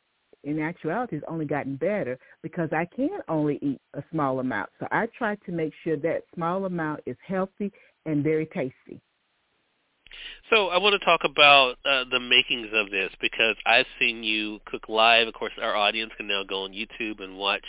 in 0.44 0.60
actuality 0.60 1.16
has 1.16 1.24
only 1.28 1.46
gotten 1.46 1.76
better 1.76 2.20
because 2.44 2.70
I 2.72 2.88
can 2.96 3.22
only 3.28 3.58
eat 3.64 3.82
a 3.96 4.04
small 4.12 4.42
amount. 4.42 4.70
So 4.80 4.88
I 4.92 5.08
try 5.18 5.38
to 5.48 5.52
make 5.52 5.74
sure 5.84 5.98
that 5.98 6.22
small 6.36 6.66
amount 6.66 7.02
is 7.08 7.18
healthy 7.28 7.72
and 8.06 8.24
very 8.24 8.46
tasty. 8.46 9.02
So 10.52 10.68
I 10.68 10.78
want 10.78 10.94
to 10.94 11.04
talk 11.04 11.22
about 11.24 11.78
uh, 11.84 12.04
the 12.12 12.20
makings 12.20 12.70
of 12.74 12.92
this 12.92 13.10
because 13.20 13.56
I've 13.66 13.88
seen 14.00 14.24
you 14.24 14.60
cook 14.66 14.88
live. 14.88 15.28
Of 15.28 15.34
course, 15.34 15.54
our 15.60 15.76
audience 15.76 16.12
can 16.16 16.28
now 16.28 16.44
go 16.44 16.66
on 16.66 16.74
YouTube 16.74 17.24
and 17.24 17.38
watch 17.38 17.66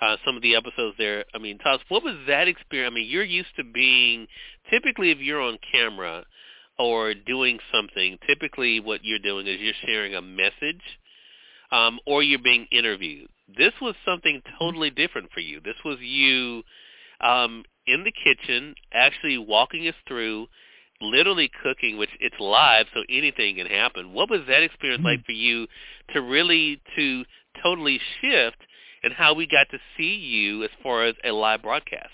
uh, 0.00 0.16
some 0.24 0.36
of 0.36 0.42
the 0.42 0.56
episodes 0.56 0.96
there. 0.98 1.24
I 1.34 1.38
mean, 1.38 1.58
Taz, 1.58 1.78
what 1.88 2.04
was 2.04 2.16
that 2.26 2.48
experience? 2.48 2.92
I 2.92 2.94
mean, 2.94 3.08
you're 3.08 3.24
used 3.24 3.54
to 3.56 3.64
being 3.64 4.26
typically 4.70 5.10
if 5.10 5.18
you're 5.18 5.40
on 5.40 5.58
camera 5.72 6.24
or 6.78 7.14
doing 7.14 7.58
something, 7.72 8.18
typically 8.26 8.80
what 8.80 9.00
you're 9.02 9.18
doing 9.18 9.46
is 9.46 9.58
you're 9.60 9.74
sharing 9.86 10.14
a 10.14 10.22
message 10.22 10.82
um, 11.70 11.98
or 12.06 12.22
you're 12.22 12.38
being 12.38 12.66
interviewed. 12.70 13.28
This 13.56 13.72
was 13.80 13.94
something 14.04 14.42
totally 14.58 14.90
different 14.90 15.30
for 15.32 15.40
you. 15.40 15.60
This 15.60 15.76
was 15.84 15.98
you 16.00 16.62
um, 17.20 17.64
in 17.86 18.04
the 18.04 18.12
kitchen, 18.12 18.74
actually 18.92 19.38
walking 19.38 19.88
us 19.88 19.94
through, 20.06 20.46
literally 21.00 21.50
cooking, 21.62 21.96
which 21.96 22.10
it's 22.20 22.38
live, 22.40 22.86
so 22.94 23.02
anything 23.08 23.56
can 23.56 23.66
happen. 23.66 24.12
What 24.12 24.30
was 24.30 24.40
that 24.48 24.62
experience 24.62 25.00
mm-hmm. 25.00 25.06
like 25.06 25.24
for 25.24 25.32
you 25.32 25.66
to 26.12 26.20
really 26.20 26.80
to 26.96 27.24
totally 27.62 28.00
shift 28.20 28.58
and 29.06 29.14
how 29.14 29.32
we 29.32 29.46
got 29.46 29.70
to 29.70 29.78
see 29.96 30.16
you 30.16 30.64
as 30.64 30.70
far 30.82 31.06
as 31.06 31.14
a 31.24 31.30
live 31.30 31.62
broadcast? 31.62 32.10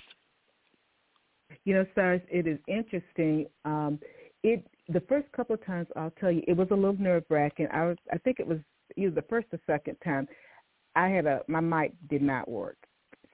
You 1.64 1.74
know, 1.74 1.86
Cyrus, 1.94 2.20
it 2.30 2.46
is 2.46 2.58
interesting. 2.68 3.46
Um, 3.64 3.98
it 4.42 4.66
the 4.88 5.00
first 5.08 5.26
couple 5.32 5.54
of 5.54 5.64
times 5.64 5.88
I'll 5.96 6.12
tell 6.20 6.30
you, 6.30 6.42
it 6.46 6.54
was 6.54 6.68
a 6.70 6.74
little 6.74 6.96
nerve 6.98 7.24
wracking. 7.30 7.66
I 7.72 7.86
was, 7.86 7.96
I 8.12 8.18
think 8.18 8.40
it 8.40 8.46
was 8.46 8.58
either 8.98 9.10
the 9.10 9.22
first 9.22 9.46
or 9.52 9.60
second 9.66 9.96
time, 10.04 10.28
I 10.94 11.08
had 11.08 11.24
a 11.24 11.40
my 11.48 11.60
mic 11.60 11.94
did 12.10 12.20
not 12.20 12.46
work, 12.46 12.76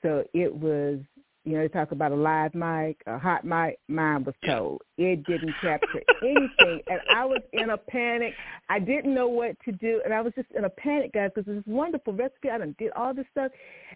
so 0.02 0.22
it 0.34 0.54
was 0.54 1.00
you 1.44 1.52
know 1.55 1.61
they 1.61 1.69
talk 1.69 1.93
about 1.93 2.12
a 2.12 2.17
live 2.17 2.55
mic, 2.55 3.00
a 3.06 3.19
hot 3.19 3.44
mic. 3.44 3.79
Mine 3.88 4.25
was 4.25 4.35
cold. 4.44 4.82
It 4.97 5.25
didn't 5.26 5.54
capture 5.61 6.02
anything, 6.23 6.80
and 6.88 7.00
I 7.14 7.25
was 7.25 7.40
in 7.52 7.71
a 7.71 7.76
panic. 7.76 8.35
I 8.68 8.78
didn't 8.78 9.14
know 9.14 9.28
what 9.28 9.57
to 9.64 9.73
do, 9.73 10.00
and 10.04 10.12
I 10.12 10.21
was 10.21 10.33
just 10.35 10.50
in 10.57 10.64
a 10.64 10.71
panic, 10.71 11.12
guys, 11.12 11.30
because 11.35 11.49
it 11.49 11.54
was 11.54 11.64
this 11.64 11.73
wonderful 11.73 12.12
recipe. 12.12 12.50
I 12.50 12.59
done 12.59 12.75
did 12.78 12.92
all 12.92 13.14
this 13.14 13.26
stuff, 13.30 13.52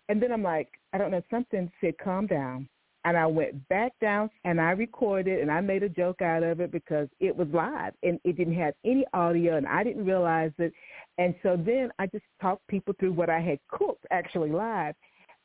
and 0.08 0.22
then 0.22 0.32
I'm 0.32 0.42
like, 0.42 0.68
I 0.92 0.99
don't 0.99 1.11
know. 1.11 1.22
Something 1.30 1.70
said, 1.80 1.94
"Calm 1.99 2.26
down." 2.26 2.68
and 3.04 3.16
I 3.16 3.26
went 3.26 3.68
back 3.68 3.92
down 4.00 4.30
and 4.44 4.61
I 4.61 4.70
recorded 4.70 5.40
and 5.40 5.50
I 5.50 5.61
made 5.61 5.82
a 5.82 5.88
joke 5.88 6.22
out 6.22 6.42
of 6.42 6.61
it 6.61 6.70
because 6.70 7.08
it 7.20 7.37
was 7.37 7.49
live 7.52 7.94
and 8.02 8.20
it 8.25 8.37
didn't 8.37 8.54
have 8.54 8.75
any 8.84 9.04
audio 9.12 9.56
and 9.56 9.66
I 9.66 9.82
didn't 9.82 10.04
realize 10.04 10.52
it. 10.58 10.72
And 11.18 11.34
so 11.42 11.56
then 11.56 11.90
I 11.99 12.06
just 12.06 12.25
talked 12.40 12.66
people 12.68 12.94
through 12.99 13.12
what 13.12 13.28
I 13.28 13.40
had 13.40 13.58
cooked 13.68 14.06
actually 14.11 14.50
live. 14.50 14.94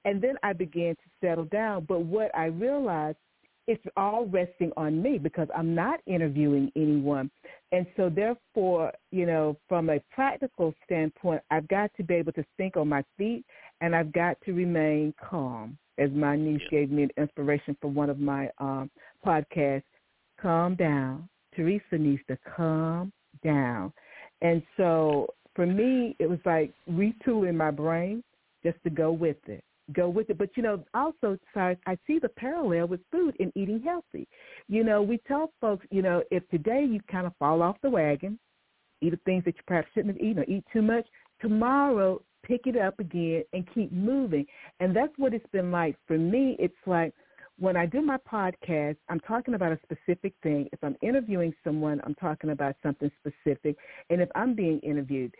And 0.05 0.21
then 0.21 0.35
I 0.43 0.53
began 0.53 0.95
to 0.95 1.01
settle 1.21 1.45
down. 1.45 1.85
But 1.85 2.01
what 2.01 2.35
I 2.35 2.45
realized 2.45 3.17
it's 3.67 3.83
all 3.97 4.25
resting 4.27 4.71
on 4.77 5.01
me 5.01 5.17
because 5.17 5.49
I'm 5.55 5.75
not 5.75 5.99
interviewing 6.07 6.71
anyone. 6.75 7.29
And 7.73 7.85
so 7.97 8.09
therefore, 8.09 8.93
you 9.11 9.25
know, 9.25 9.57
from 9.67 9.89
a 9.89 9.99
practical 10.09 10.73
standpoint, 10.85 11.41
I've 11.51 11.67
got 11.67 11.91
to 11.97 12.03
be 12.03 12.13
able 12.13 12.31
to 12.33 12.45
think 12.55 12.77
on 12.77 12.87
my 12.87 13.03
feet 13.17 13.43
and 13.81 13.93
I've 13.93 14.13
got 14.13 14.37
to 14.45 14.53
remain 14.53 15.13
calm 15.21 15.77
as 15.97 16.09
my 16.11 16.37
niece 16.37 16.61
gave 16.71 16.91
me 16.91 17.03
an 17.03 17.09
inspiration 17.17 17.75
for 17.81 17.89
one 17.89 18.09
of 18.09 18.19
my 18.19 18.49
um, 18.59 18.89
podcasts, 19.25 19.83
calm 20.41 20.75
down. 20.75 21.27
Teresa 21.55 21.97
needs 21.97 22.21
to 22.27 22.37
calm 22.55 23.11
down. 23.43 23.91
And 24.41 24.61
so 24.77 25.33
for 25.55 25.65
me, 25.65 26.15
it 26.19 26.29
was 26.29 26.39
like 26.45 26.71
retooling 26.89 27.55
my 27.55 27.71
brain 27.71 28.23
just 28.63 28.77
to 28.83 28.89
go 28.89 29.11
with 29.11 29.37
it. 29.47 29.63
Go 29.93 30.09
with 30.09 30.29
it. 30.29 30.37
But, 30.37 30.49
you 30.55 30.63
know, 30.63 30.83
also, 30.93 31.37
sorry, 31.53 31.77
I 31.85 31.97
see 32.05 32.19
the 32.19 32.29
parallel 32.29 32.87
with 32.87 32.99
food 33.11 33.35
and 33.39 33.51
eating 33.55 33.81
healthy. 33.81 34.27
You 34.67 34.83
know, 34.83 35.01
we 35.01 35.19
tell 35.27 35.51
folks, 35.61 35.85
you 35.91 36.01
know, 36.01 36.23
if 36.29 36.47
today 36.49 36.85
you 36.89 36.99
kind 37.09 37.25
of 37.25 37.33
fall 37.39 37.61
off 37.61 37.77
the 37.81 37.89
wagon, 37.89 38.37
eat 39.01 39.11
the 39.11 39.19
things 39.25 39.45
that 39.45 39.55
you 39.55 39.61
perhaps 39.65 39.87
shouldn't 39.93 40.15
have 40.15 40.21
eaten 40.21 40.43
or 40.43 40.45
eat 40.45 40.65
too 40.73 40.81
much, 40.81 41.05
tomorrow 41.41 42.21
pick 42.43 42.65
it 42.65 42.77
up 42.77 42.99
again 42.99 43.43
and 43.53 43.67
keep 43.73 43.91
moving. 43.91 44.45
And 44.79 44.95
that's 44.95 45.13
what 45.17 45.33
it's 45.33 45.45
been 45.51 45.71
like 45.71 45.95
for 46.07 46.17
me. 46.17 46.55
It's 46.59 46.73
like 46.85 47.13
when 47.59 47.75
I 47.75 47.85
do 47.85 48.01
my 48.01 48.17
podcast, 48.17 48.97
I'm 49.09 49.19
talking 49.21 49.55
about 49.55 49.71
a 49.71 49.79
specific 49.83 50.33
thing. 50.43 50.69
If 50.71 50.83
I'm 50.83 50.95
interviewing 51.01 51.53
someone, 51.63 52.01
I'm 52.05 52.15
talking 52.15 52.51
about 52.51 52.75
something 52.83 53.11
specific. 53.19 53.77
And 54.09 54.21
if 54.21 54.29
I'm 54.35 54.53
being 54.53 54.79
interviewed, 54.79 55.33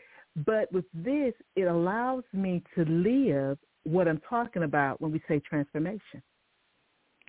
but 0.46 0.72
with 0.72 0.86
this, 0.94 1.34
it 1.56 1.63
allows 1.63 2.24
me 2.34 2.63
to 2.75 2.86
live 2.86 3.58
what 3.88 4.08
I'm 4.08 4.22
talking 4.29 4.63
about 4.63 5.00
when 5.01 5.12
we 5.12 5.22
say 5.27 5.39
transformation. 5.39 6.22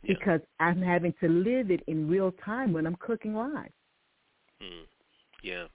Yeah. 0.02 0.14
Because 0.14 0.40
I'm 0.60 0.82
having 0.82 1.14
to 1.20 1.28
live 1.28 1.70
it 1.70 1.82
in 1.86 2.08
real 2.08 2.32
time 2.44 2.72
when 2.72 2.86
I'm 2.86 2.96
cooking 2.96 3.34
live. 3.34 3.72
Mm. 4.62 4.84
Yeah. 5.42 5.66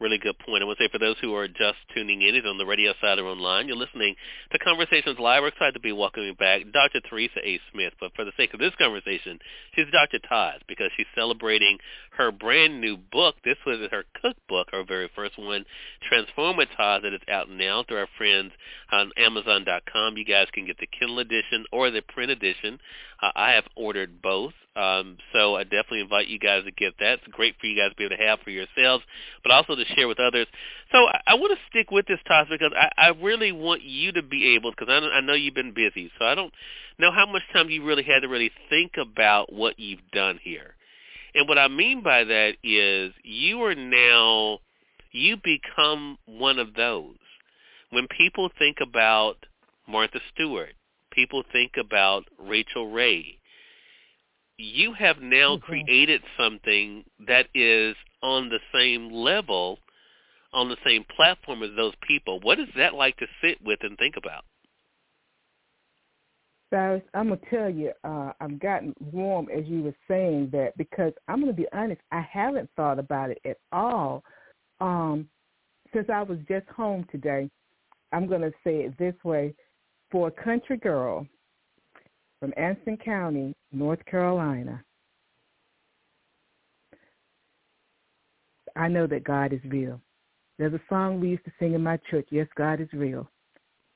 Really 0.00 0.18
good 0.18 0.38
point. 0.38 0.62
I 0.62 0.66
want 0.66 0.78
to 0.78 0.84
say 0.84 0.88
for 0.90 0.98
those 0.98 1.16
who 1.20 1.34
are 1.34 1.48
just 1.48 1.78
tuning 1.94 2.22
in, 2.22 2.34
either 2.34 2.48
on 2.48 2.58
the 2.58 2.66
radio 2.66 2.92
side 3.00 3.18
or 3.18 3.26
online, 3.26 3.66
you're 3.66 3.76
listening 3.76 4.14
to 4.52 4.58
Conversations 4.58 5.18
Live. 5.18 5.42
We're 5.42 5.48
excited 5.48 5.74
to 5.74 5.80
be 5.80 5.92
welcoming 5.92 6.34
back 6.34 6.62
Dr. 6.72 7.00
Teresa 7.00 7.40
A. 7.44 7.60
Smith. 7.72 7.92
But 7.98 8.14
for 8.14 8.24
the 8.24 8.32
sake 8.36 8.54
of 8.54 8.60
this 8.60 8.74
conversation, 8.78 9.38
she's 9.74 9.86
Dr. 9.90 10.18
Taz 10.20 10.58
because 10.68 10.90
she's 10.96 11.06
celebrating 11.14 11.78
her 12.16 12.30
brand 12.30 12.80
new 12.80 12.96
book. 12.96 13.36
This 13.44 13.56
was 13.66 13.88
her 13.90 14.04
cookbook, 14.22 14.68
her 14.72 14.84
very 14.84 15.10
first 15.14 15.38
one, 15.38 15.64
Transform 16.08 16.56
with 16.56 16.68
Taz, 16.78 17.02
that 17.02 17.12
is 17.12 17.20
out 17.28 17.50
now 17.50 17.84
through 17.86 17.98
our 17.98 18.08
friends 18.16 18.52
on 18.92 19.10
Amazon.com. 19.16 20.16
You 20.16 20.24
guys 20.24 20.46
can 20.52 20.66
get 20.66 20.78
the 20.78 20.86
Kindle 20.86 21.18
edition 21.18 21.64
or 21.72 21.90
the 21.90 22.02
print 22.02 22.30
edition. 22.30 22.78
Uh, 23.22 23.30
I 23.34 23.52
have 23.52 23.64
ordered 23.76 24.22
both. 24.22 24.52
Um, 24.78 25.18
so 25.32 25.56
I 25.56 25.64
definitely 25.64 26.02
invite 26.02 26.28
you 26.28 26.38
guys 26.38 26.62
to 26.64 26.70
get 26.70 26.94
that. 27.00 27.18
It's 27.18 27.26
great 27.32 27.56
for 27.58 27.66
you 27.66 27.76
guys 27.76 27.90
to 27.90 27.96
be 27.96 28.04
able 28.04 28.16
to 28.16 28.22
have 28.22 28.38
for 28.44 28.50
yourselves, 28.50 29.02
but 29.42 29.50
also 29.50 29.74
to 29.74 29.84
share 29.96 30.06
with 30.06 30.20
others. 30.20 30.46
So 30.92 30.98
I, 30.98 31.20
I 31.26 31.34
want 31.34 31.50
to 31.58 31.58
stick 31.68 31.90
with 31.90 32.06
this 32.06 32.20
topic 32.28 32.60
because 32.60 32.72
I, 32.76 32.90
I 32.96 33.08
really 33.20 33.50
want 33.50 33.82
you 33.82 34.12
to 34.12 34.22
be 34.22 34.54
able, 34.54 34.70
because 34.70 34.86
I, 34.88 34.98
I 34.98 35.20
know 35.20 35.34
you've 35.34 35.54
been 35.54 35.74
busy, 35.74 36.12
so 36.16 36.26
I 36.26 36.36
don't 36.36 36.52
know 36.96 37.10
how 37.10 37.26
much 37.26 37.42
time 37.52 37.70
you 37.70 37.84
really 37.84 38.04
had 38.04 38.20
to 38.20 38.28
really 38.28 38.52
think 38.70 38.92
about 39.00 39.52
what 39.52 39.80
you've 39.80 40.08
done 40.12 40.38
here. 40.40 40.76
And 41.34 41.48
what 41.48 41.58
I 41.58 41.66
mean 41.66 42.02
by 42.02 42.22
that 42.22 42.54
is 42.62 43.12
you 43.24 43.60
are 43.64 43.74
now, 43.74 44.60
you 45.10 45.38
become 45.42 46.18
one 46.26 46.60
of 46.60 46.74
those. 46.74 47.16
When 47.90 48.06
people 48.16 48.48
think 48.58 48.76
about 48.80 49.38
Martha 49.88 50.20
Stewart, 50.32 50.74
people 51.10 51.42
think 51.50 51.72
about 51.80 52.26
Rachael 52.38 52.92
Ray, 52.92 53.37
you 54.58 54.92
have 54.92 55.20
now 55.20 55.56
mm-hmm. 55.56 55.64
created 55.64 56.20
something 56.36 57.04
that 57.26 57.46
is 57.54 57.94
on 58.22 58.48
the 58.48 58.58
same 58.74 59.10
level, 59.10 59.78
on 60.52 60.68
the 60.68 60.76
same 60.84 61.04
platform 61.16 61.62
as 61.62 61.70
those 61.76 61.94
people. 62.06 62.40
What 62.40 62.58
is 62.58 62.68
that 62.76 62.94
like 62.94 63.16
to 63.18 63.26
sit 63.40 63.62
with 63.64 63.78
and 63.82 63.96
think 63.96 64.16
about? 64.16 64.44
Cyrus, 66.70 67.02
I'm 67.14 67.28
gonna 67.28 67.40
tell 67.48 67.70
you, 67.70 67.92
uh, 68.04 68.32
I've 68.40 68.60
gotten 68.60 68.94
warm 69.00 69.48
as 69.56 69.64
you 69.66 69.82
were 69.82 69.94
saying 70.06 70.50
that 70.52 70.76
because 70.76 71.12
I'm 71.26 71.40
gonna 71.40 71.54
be 71.54 71.66
honest, 71.72 72.02
I 72.12 72.20
haven't 72.20 72.68
thought 72.76 72.98
about 72.98 73.30
it 73.30 73.40
at 73.46 73.56
all. 73.72 74.22
Um, 74.80 75.28
since 75.94 76.08
I 76.12 76.22
was 76.22 76.38
just 76.46 76.66
home 76.68 77.06
today, 77.10 77.48
I'm 78.12 78.26
gonna 78.26 78.50
say 78.64 78.80
it 78.80 78.98
this 78.98 79.14
way: 79.24 79.54
for 80.10 80.28
a 80.28 80.30
country 80.30 80.76
girl 80.76 81.26
from 82.40 82.52
Anson 82.56 82.96
County, 82.96 83.54
North 83.72 84.04
Carolina. 84.06 84.82
I 88.76 88.88
know 88.88 89.06
that 89.06 89.24
God 89.24 89.52
is 89.52 89.60
real. 89.64 90.00
There's 90.58 90.74
a 90.74 90.80
song 90.88 91.20
we 91.20 91.30
used 91.30 91.44
to 91.44 91.52
sing 91.58 91.74
in 91.74 91.82
my 91.82 91.98
church, 92.10 92.28
Yes, 92.30 92.46
God 92.56 92.80
is 92.80 92.88
real. 92.92 93.28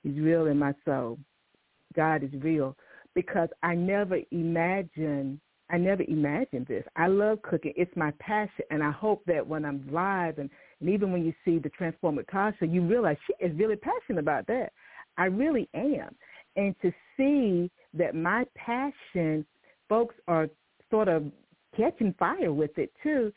He's 0.02 0.18
real 0.18 0.46
in 0.46 0.58
my 0.58 0.74
soul. 0.84 1.18
God 1.94 2.24
is 2.24 2.30
real 2.40 2.76
because 3.14 3.48
I 3.62 3.74
never 3.74 4.18
imagined 4.30 5.40
I 5.70 5.78
never 5.78 6.02
imagined 6.02 6.66
this. 6.66 6.84
I 6.96 7.06
love 7.06 7.40
cooking. 7.40 7.72
It's 7.76 7.96
my 7.96 8.12
passion 8.20 8.64
and 8.70 8.82
I 8.82 8.90
hope 8.90 9.22
that 9.26 9.46
when 9.46 9.64
I'm 9.64 9.88
live 9.90 10.38
and, 10.38 10.50
and 10.80 10.90
even 10.90 11.12
when 11.12 11.24
you 11.24 11.32
see 11.46 11.58
the 11.58 11.70
Transformative 11.70 12.26
Tasha, 12.26 12.70
you 12.70 12.82
realize 12.82 13.16
she 13.26 13.44
is 13.44 13.56
really 13.58 13.76
passionate 13.76 14.18
about 14.18 14.46
that. 14.48 14.70
I 15.16 15.26
really 15.26 15.70
am. 15.72 16.14
And 16.56 16.74
to 16.82 16.92
see 17.16 17.70
that 17.94 18.14
my 18.14 18.44
passion, 18.54 19.44
folks 19.88 20.14
are 20.28 20.48
sort 20.90 21.08
of 21.08 21.24
catching 21.76 22.14
fire 22.18 22.52
with 22.52 22.76
it 22.78 22.92
too, 23.02 23.32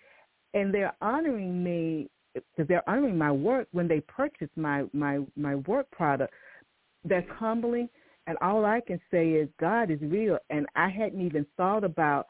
and 0.54 0.74
they're 0.74 0.96
honoring 1.02 1.64
me 1.64 2.10
because 2.34 2.68
they're 2.68 2.88
honoring 2.90 3.18
my 3.18 3.32
work 3.32 3.68
when 3.72 3.88
they 3.88 4.02
purchase 4.02 4.50
my 4.56 4.86
my 4.94 5.20
my 5.36 5.56
work 5.56 5.90
product. 5.92 6.34
That's 7.04 7.28
humbling, 7.38 7.90
and 8.28 8.38
all 8.42 8.66
I 8.66 8.82
can 8.82 9.00
say 9.12 9.32
is 9.32 9.50
God 9.60 9.92
is 9.92 10.00
real, 10.02 10.38
and 10.50 10.66
I 10.76 10.90
hadn't 10.90 11.26
even 11.26 11.46
thought 11.58 11.84
about 11.84 12.28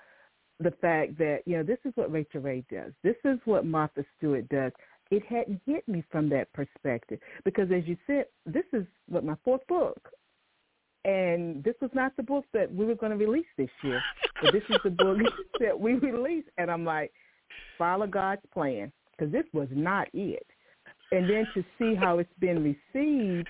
the 0.60 0.72
fact 0.82 1.18
that 1.18 1.40
you 1.46 1.58
know 1.58 1.64
this 1.64 1.80
is 1.86 1.94
what 1.96 2.12
Rachael 2.12 2.42
Ray 2.42 2.64
does. 2.70 2.92
This 3.04 3.16
is 3.24 3.40
what 3.46 3.66
Martha 3.66 4.04
Stewart 4.18 4.48
does. 4.50 4.72
It 5.12 5.24
hadn't 5.26 5.62
hit 5.66 5.88
me 5.88 6.04
from 6.12 6.30
that 6.30 6.52
perspective 6.54 7.20
because, 7.44 7.70
as 7.72 7.86
you 7.86 7.96
said, 8.08 8.26
this 8.46 8.66
is 8.74 8.86
what 9.08 9.24
my 9.24 9.36
fourth 9.44 9.66
book 9.68 10.00
and 11.06 11.64
this 11.64 11.76
was 11.82 11.92
not 11.94 12.16
the 12.18 12.24
book 12.24 12.46
that 12.54 12.74
we 12.74 12.86
were 12.86 12.96
going 12.96 13.12
to 13.12 13.18
release 13.18 13.46
this 13.58 13.70
year. 13.84 14.02
But 14.42 14.54
this 14.54 14.64
is 14.70 14.78
the 14.84 14.90
book 14.90 15.18
that 15.60 15.80
we 15.80 15.94
released, 15.94 16.50
and 16.58 16.70
I'm 16.72 16.84
like, 16.84 17.12
follow 17.78 18.08
God's 18.08 18.42
plan, 18.52 18.92
because 19.12 19.32
this 19.32 19.46
was 19.54 19.68
not 19.72 20.08
it. 20.14 20.46
And 21.12 21.30
then 21.30 21.46
to 21.54 21.64
see 21.78 21.94
how 21.94 22.18
it's 22.18 22.30
been 22.40 22.64
received, 22.64 23.48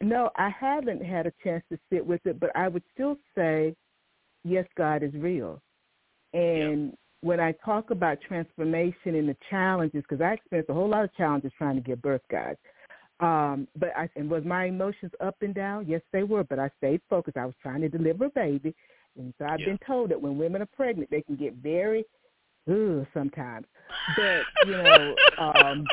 no, 0.00 0.30
I 0.36 0.50
haven't 0.50 1.04
had 1.04 1.26
a 1.26 1.32
chance 1.44 1.62
to 1.70 1.78
sit 1.90 2.04
with 2.04 2.20
it, 2.26 2.40
but 2.40 2.50
I 2.56 2.66
would 2.66 2.82
still 2.92 3.16
say, 3.36 3.74
yes, 4.44 4.66
God 4.76 5.04
is 5.04 5.12
real. 5.14 5.62
And 6.34 6.88
yeah. 6.88 6.94
when 7.20 7.38
I 7.38 7.52
talk 7.64 7.90
about 7.90 8.18
transformation 8.26 9.14
and 9.14 9.28
the 9.28 9.36
challenges, 9.48 10.02
because 10.08 10.20
I 10.20 10.32
experienced 10.32 10.70
a 10.70 10.74
whole 10.74 10.88
lot 10.88 11.04
of 11.04 11.14
challenges 11.14 11.52
trying 11.56 11.76
to 11.76 11.80
give 11.80 12.02
birth, 12.02 12.22
guys. 12.30 12.56
Um, 13.20 13.66
but 13.76 13.90
I 13.96 14.08
and 14.16 14.30
was 14.30 14.44
my 14.44 14.66
emotions 14.66 15.12
up 15.20 15.36
and 15.40 15.54
down? 15.54 15.86
Yes, 15.88 16.02
they 16.12 16.22
were. 16.22 16.44
But 16.44 16.58
I 16.58 16.70
stayed 16.78 17.00
focused. 17.10 17.36
I 17.36 17.46
was 17.46 17.54
trying 17.60 17.80
to 17.80 17.88
deliver 17.88 18.26
a 18.26 18.30
baby, 18.30 18.74
and 19.18 19.34
so 19.38 19.44
I've 19.44 19.60
yeah. 19.60 19.66
been 19.66 19.78
told 19.86 20.10
that 20.10 20.20
when 20.20 20.38
women 20.38 20.62
are 20.62 20.66
pregnant, 20.66 21.10
they 21.10 21.22
can 21.22 21.36
get 21.36 21.54
very, 21.54 22.04
ugh, 22.70 23.06
sometimes. 23.12 23.66
But 24.16 24.42
you 24.66 24.72
know, 24.72 25.14
um, 25.38 25.86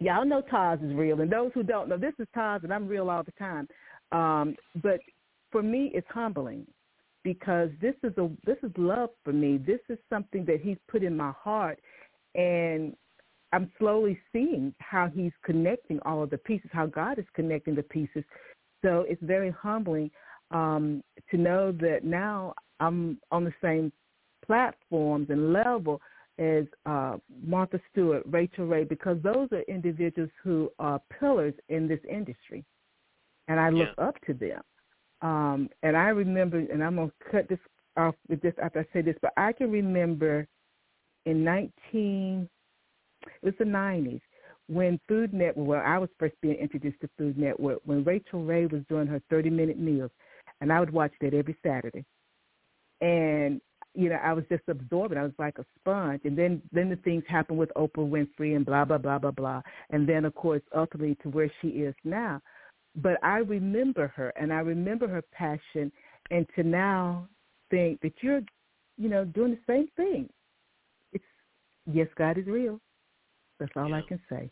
y'all 0.00 0.24
know 0.24 0.42
Taz 0.42 0.82
is 0.84 0.94
real, 0.94 1.20
and 1.20 1.30
those 1.30 1.50
who 1.52 1.62
don't 1.62 1.88
know, 1.88 1.98
this 1.98 2.14
is 2.18 2.26
Taz, 2.34 2.64
and 2.64 2.72
I'm 2.72 2.88
real 2.88 3.10
all 3.10 3.22
the 3.22 3.32
time. 3.32 3.68
Um, 4.10 4.56
but 4.82 5.00
for 5.52 5.62
me, 5.62 5.90
it's 5.94 6.08
humbling 6.10 6.66
because 7.24 7.68
this 7.82 7.94
is 8.02 8.16
a 8.16 8.30
this 8.46 8.56
is 8.62 8.70
love 8.78 9.10
for 9.22 9.34
me. 9.34 9.58
This 9.58 9.80
is 9.90 9.98
something 10.08 10.46
that 10.46 10.60
He's 10.62 10.78
put 10.90 11.02
in 11.02 11.14
my 11.14 11.32
heart, 11.32 11.78
and 12.34 12.96
I'm 13.52 13.70
slowly 13.78 14.18
seeing 14.32 14.74
how 14.78 15.08
he's 15.08 15.32
connecting 15.44 15.98
all 16.00 16.22
of 16.22 16.30
the 16.30 16.38
pieces, 16.38 16.70
how 16.72 16.86
God 16.86 17.18
is 17.18 17.24
connecting 17.34 17.74
the 17.74 17.82
pieces. 17.82 18.24
So 18.84 19.04
it's 19.08 19.22
very 19.22 19.50
humbling 19.50 20.10
um, 20.50 21.02
to 21.30 21.36
know 21.36 21.72
that 21.72 22.04
now 22.04 22.54
I'm 22.80 23.18
on 23.30 23.44
the 23.44 23.54
same 23.62 23.92
platforms 24.46 25.28
and 25.30 25.52
level 25.52 26.00
as 26.38 26.64
uh, 26.86 27.16
Martha 27.42 27.80
Stewart, 27.90 28.22
Rachael 28.26 28.66
Ray, 28.66 28.84
because 28.84 29.18
those 29.22 29.48
are 29.52 29.62
individuals 29.62 30.30
who 30.42 30.70
are 30.78 31.00
pillars 31.18 31.54
in 31.68 31.88
this 31.88 32.00
industry, 32.08 32.64
and 33.48 33.58
I 33.58 33.70
look 33.70 33.88
yeah. 33.98 34.04
up 34.04 34.14
to 34.26 34.34
them. 34.34 34.62
Um, 35.20 35.68
and 35.82 35.96
I 35.96 36.10
remember, 36.10 36.58
and 36.58 36.82
I'm 36.82 36.96
gonna 36.96 37.10
cut 37.30 37.48
this 37.48 37.58
off 37.96 38.14
with 38.28 38.40
this 38.40 38.54
after 38.62 38.80
I 38.80 38.86
say 38.92 39.02
this, 39.02 39.16
but 39.20 39.32
I 39.36 39.52
can 39.52 39.72
remember 39.72 40.46
in 41.26 41.42
19 41.42 42.48
it 43.42 43.46
was 43.46 43.54
the 43.58 43.64
90s 43.64 44.20
when 44.68 45.00
Food 45.08 45.32
Network, 45.32 45.66
well, 45.66 45.82
I 45.84 45.98
was 45.98 46.10
first 46.18 46.34
being 46.42 46.56
introduced 46.56 47.00
to 47.00 47.08
Food 47.16 47.38
Network 47.38 47.80
when 47.84 48.04
Rachael 48.04 48.44
Ray 48.44 48.66
was 48.66 48.82
doing 48.88 49.06
her 49.06 49.20
30-minute 49.32 49.78
meals, 49.78 50.10
and 50.60 50.72
I 50.72 50.78
would 50.78 50.92
watch 50.92 51.12
that 51.20 51.34
every 51.34 51.56
Saturday. 51.62 52.04
And 53.00 53.60
you 53.94 54.08
know, 54.08 54.18
I 54.22 54.32
was 54.32 54.44
just 54.48 54.62
absorbing. 54.68 55.18
I 55.18 55.24
was 55.24 55.32
like 55.38 55.58
a 55.58 55.64
sponge. 55.78 56.20
And 56.24 56.36
then 56.38 56.62
then 56.72 56.88
the 56.88 56.96
things 56.96 57.24
happened 57.26 57.58
with 57.58 57.70
Oprah 57.76 58.08
Winfrey 58.08 58.54
and 58.54 58.64
blah 58.64 58.84
blah 58.84 58.98
blah 58.98 59.18
blah 59.18 59.30
blah. 59.30 59.62
And 59.90 60.08
then 60.08 60.24
of 60.24 60.34
course 60.34 60.62
ultimately 60.76 61.16
to 61.22 61.28
where 61.30 61.50
she 61.60 61.68
is 61.68 61.94
now. 62.04 62.40
But 62.94 63.18
I 63.22 63.38
remember 63.38 64.08
her 64.14 64.32
and 64.36 64.52
I 64.52 64.60
remember 64.60 65.08
her 65.08 65.22
passion 65.32 65.90
and 66.30 66.46
to 66.54 66.62
now 66.62 67.28
think 67.70 68.00
that 68.02 68.12
you're, 68.20 68.42
you 68.98 69.08
know, 69.08 69.24
doing 69.24 69.52
the 69.52 69.72
same 69.72 69.88
thing. 69.96 70.28
It's 71.12 71.24
yes, 71.90 72.08
God 72.16 72.38
is 72.38 72.46
real. 72.46 72.80
That's 73.58 73.72
all 73.76 73.88
yeah. 73.88 73.96
I 73.96 74.02
can 74.02 74.20
say. 74.30 74.50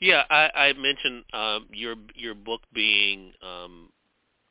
Yeah, 0.00 0.22
I, 0.28 0.50
I 0.54 0.72
mentioned 0.74 1.24
um, 1.32 1.66
your 1.72 1.94
your 2.14 2.34
book 2.34 2.60
being 2.74 3.32
um, 3.42 3.88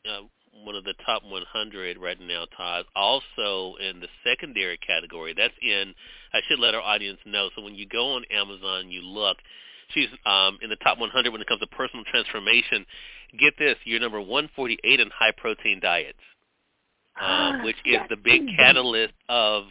uh, 0.05 0.21
one 0.63 0.75
of 0.75 0.83
the 0.83 0.93
top 1.05 1.23
100 1.23 1.97
right 1.97 2.19
now, 2.19 2.45
Taz. 2.57 2.83
Also 2.95 3.75
in 3.77 3.99
the 3.99 4.07
secondary 4.23 4.77
category, 4.77 5.33
that's 5.35 5.53
in. 5.61 5.93
I 6.33 6.39
should 6.47 6.59
let 6.59 6.73
our 6.73 6.81
audience 6.81 7.19
know. 7.25 7.49
So 7.55 7.61
when 7.61 7.75
you 7.75 7.87
go 7.87 8.15
on 8.15 8.23
Amazon, 8.31 8.89
you 8.89 9.01
look. 9.01 9.37
She's 9.89 10.07
um, 10.25 10.57
in 10.63 10.69
the 10.71 10.77
top 10.77 10.97
100 10.97 11.31
when 11.31 11.41
it 11.41 11.47
comes 11.47 11.61
to 11.61 11.67
personal 11.67 12.03
transformation. 12.05 12.85
Get 13.39 13.53
this, 13.59 13.75
you're 13.83 13.99
number 13.99 14.19
148 14.19 14.99
in 14.99 15.09
high 15.13 15.31
protein 15.37 15.79
diets, 15.79 16.17
um, 17.21 17.63
which 17.63 17.75
is 17.85 17.99
the 18.09 18.17
big 18.17 18.41
catalyst 18.57 19.13
of 19.29 19.65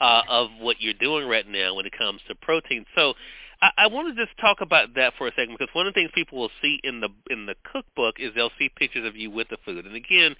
uh, 0.00 0.22
of 0.28 0.50
what 0.60 0.76
you're 0.80 0.94
doing 0.94 1.28
right 1.28 1.46
now 1.46 1.74
when 1.74 1.86
it 1.86 1.92
comes 1.96 2.20
to 2.28 2.34
protein. 2.34 2.86
So 2.94 3.14
I, 3.60 3.70
I 3.78 3.86
want 3.88 4.14
to 4.14 4.24
just 4.24 4.36
talk 4.38 4.58
about 4.60 4.94
that 4.94 5.14
for 5.18 5.26
a 5.26 5.32
second 5.32 5.56
because 5.58 5.74
one 5.74 5.86
of 5.86 5.94
the 5.94 6.00
things 6.00 6.10
people 6.14 6.38
will 6.38 6.50
see 6.62 6.80
in 6.82 7.00
the 7.00 7.08
in 7.30 7.46
the 7.46 7.54
cookbook 7.72 8.16
is 8.18 8.32
they'll 8.34 8.52
see 8.58 8.68
pictures 8.68 9.06
of 9.06 9.16
you 9.16 9.30
with 9.30 9.48
the 9.48 9.58
food. 9.64 9.86
And 9.86 9.96
again, 9.96 10.36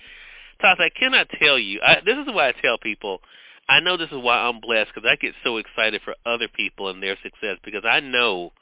Taz, 0.62 0.80
I 0.80 0.90
cannot 0.90 1.28
tell 1.40 1.58
you. 1.58 1.80
I, 1.82 2.00
this 2.04 2.16
is 2.16 2.26
why 2.32 2.48
I 2.48 2.52
tell 2.52 2.78
people. 2.78 3.20
I 3.68 3.80
know 3.80 3.96
this 3.96 4.10
is 4.10 4.22
why 4.22 4.38
I'm 4.38 4.60
blessed 4.60 4.90
because 4.94 5.08
I 5.08 5.16
get 5.16 5.34
so 5.44 5.58
excited 5.58 6.00
for 6.02 6.14
other 6.24 6.48
people 6.48 6.88
and 6.88 7.02
their 7.02 7.18
success 7.22 7.58
because 7.64 7.84
I 7.84 8.00
know 8.00 8.52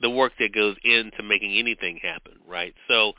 the 0.00 0.10
work 0.10 0.32
that 0.38 0.52
goes 0.52 0.76
into 0.82 1.22
making 1.22 1.56
anything 1.56 2.00
happen, 2.02 2.32
right? 2.48 2.74
So 2.88 3.12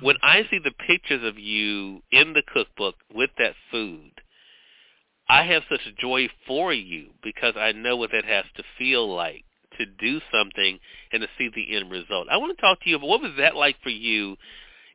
when 0.00 0.16
I 0.22 0.42
see 0.50 0.58
the 0.62 0.70
pictures 0.70 1.22
of 1.24 1.38
you 1.38 2.02
in 2.10 2.32
the 2.32 2.42
cookbook 2.42 2.94
with 3.12 3.30
that 3.38 3.54
food, 3.70 4.12
I 5.28 5.44
have 5.44 5.62
such 5.68 5.80
joy 5.98 6.28
for 6.46 6.72
you 6.72 7.08
because 7.22 7.54
I 7.56 7.72
know 7.72 7.96
what 7.96 8.12
that 8.12 8.24
has 8.24 8.44
to 8.56 8.62
feel 8.78 9.12
like 9.12 9.44
to 9.78 9.86
do 9.86 10.20
something 10.32 10.78
and 11.12 11.22
to 11.22 11.28
see 11.36 11.50
the 11.54 11.76
end 11.76 11.90
result. 11.90 12.28
I 12.30 12.36
want 12.36 12.56
to 12.56 12.60
talk 12.60 12.80
to 12.82 12.90
you 12.90 12.96
about 12.96 13.08
what 13.08 13.22
was 13.22 13.32
that 13.38 13.56
like 13.56 13.76
for 13.82 13.90
you 13.90 14.36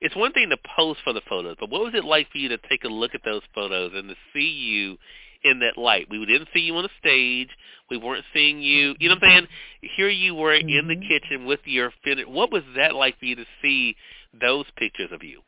it's 0.01 0.15
one 0.15 0.33
thing 0.33 0.49
to 0.49 0.57
pose 0.75 0.97
for 1.03 1.13
the 1.13 1.21
photos, 1.29 1.57
but 1.59 1.69
what 1.69 1.81
was 1.81 1.93
it 1.93 2.03
like 2.03 2.29
for 2.31 2.39
you 2.39 2.49
to 2.49 2.57
take 2.69 2.83
a 2.83 2.87
look 2.87 3.13
at 3.13 3.21
those 3.23 3.43
photos 3.53 3.91
and 3.93 4.09
to 4.09 4.15
see 4.33 4.49
you 4.49 4.97
in 5.43 5.59
that 5.59 5.77
light? 5.77 6.07
We 6.09 6.25
didn't 6.25 6.49
see 6.53 6.61
you 6.61 6.75
on 6.75 6.85
a 6.85 6.89
stage. 6.99 7.49
We 7.89 7.97
weren't 7.97 8.25
seeing 8.33 8.59
you. 8.59 8.95
You 8.99 9.09
know 9.09 9.15
what 9.15 9.23
I'm 9.23 9.29
saying? 9.29 9.47
Here 9.95 10.09
you 10.09 10.33
were 10.33 10.53
mm-hmm. 10.53 10.67
in 10.67 10.87
the 10.87 10.95
mm-hmm. 10.95 11.07
kitchen 11.07 11.45
with 11.45 11.59
your 11.65 11.93
finish. 12.03 12.25
What 12.27 12.51
was 12.51 12.63
that 12.75 12.95
like 12.95 13.19
for 13.19 13.25
you 13.25 13.35
to 13.35 13.45
see 13.61 13.95
those 14.39 14.65
pictures 14.75 15.11
of 15.11 15.23
you? 15.23 15.41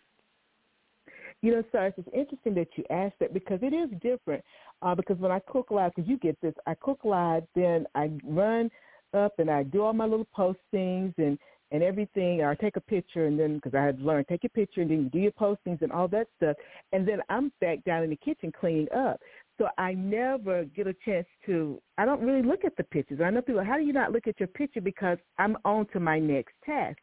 You 1.42 1.52
know, 1.52 1.64
Cyrus, 1.72 1.96
it's 1.98 2.08
interesting 2.14 2.54
that 2.54 2.68
you 2.78 2.86
asked 2.90 3.20
that 3.20 3.34
because 3.34 3.60
it 3.62 3.74
is 3.74 3.90
different. 4.02 4.44
Uh, 4.84 4.94
because 4.94 5.18
when 5.18 5.32
I 5.32 5.40
cook 5.48 5.72
live, 5.72 5.94
because 5.96 6.10
you 6.10 6.18
get 6.18 6.40
this, 6.42 6.54
I 6.68 6.76
cook 6.76 7.00
live, 7.06 7.44
then 7.56 7.86
I 7.96 8.12
run 8.24 8.70
up 9.14 9.34
and 9.40 9.50
I 9.50 9.64
do 9.64 9.82
all 9.84 9.94
my 9.94 10.06
little 10.06 10.28
postings 10.38 11.14
and 11.18 11.38
and 11.72 11.82
everything, 11.82 12.42
or 12.42 12.54
take 12.54 12.76
a 12.76 12.82
picture 12.82 13.26
and 13.26 13.40
then, 13.40 13.56
because 13.56 13.74
I 13.74 13.84
had 13.84 14.00
learned, 14.00 14.28
take 14.28 14.44
a 14.44 14.50
picture 14.50 14.82
and 14.82 14.92
then 14.92 15.06
you 15.06 15.10
do 15.10 15.18
your 15.18 15.32
postings 15.32 15.82
and 15.82 15.92
all 15.92 16.08
that 16.10 16.28
stuff. 16.38 16.56
And 16.92 17.08
then 17.08 17.20
I'm 17.30 17.52
back 17.62 17.84
down 17.84 18.04
in 18.04 18.12
the 18.12 18.16
kitchen 18.16 18.52
cleaning 18.52 18.88
up. 18.96 19.20
So 19.58 19.70
I 19.80 19.96
never 19.96 20.66
get 20.66 20.86
a 20.86 20.94
chance 21.04 21.26
to, 21.48 21.82
I 21.98 22.06
don't 22.06 22.22
really 22.22 22.44
look 22.44 22.64
at 22.64 22.78
the 22.78 22.84
pictures. 22.84 23.22
I 23.24 23.32
know 23.32 23.42
people, 23.42 23.64
how 23.64 23.78
do 23.78 23.84
you 23.84 23.92
not 23.92 24.12
look 24.12 24.28
at 24.28 24.40
your 24.40 24.50
picture? 24.50 24.82
Because 24.82 25.18
I'm 25.40 25.58
on 25.66 25.88
to 25.94 26.00
my 26.00 26.20
next 26.20 26.54
task. 26.64 27.00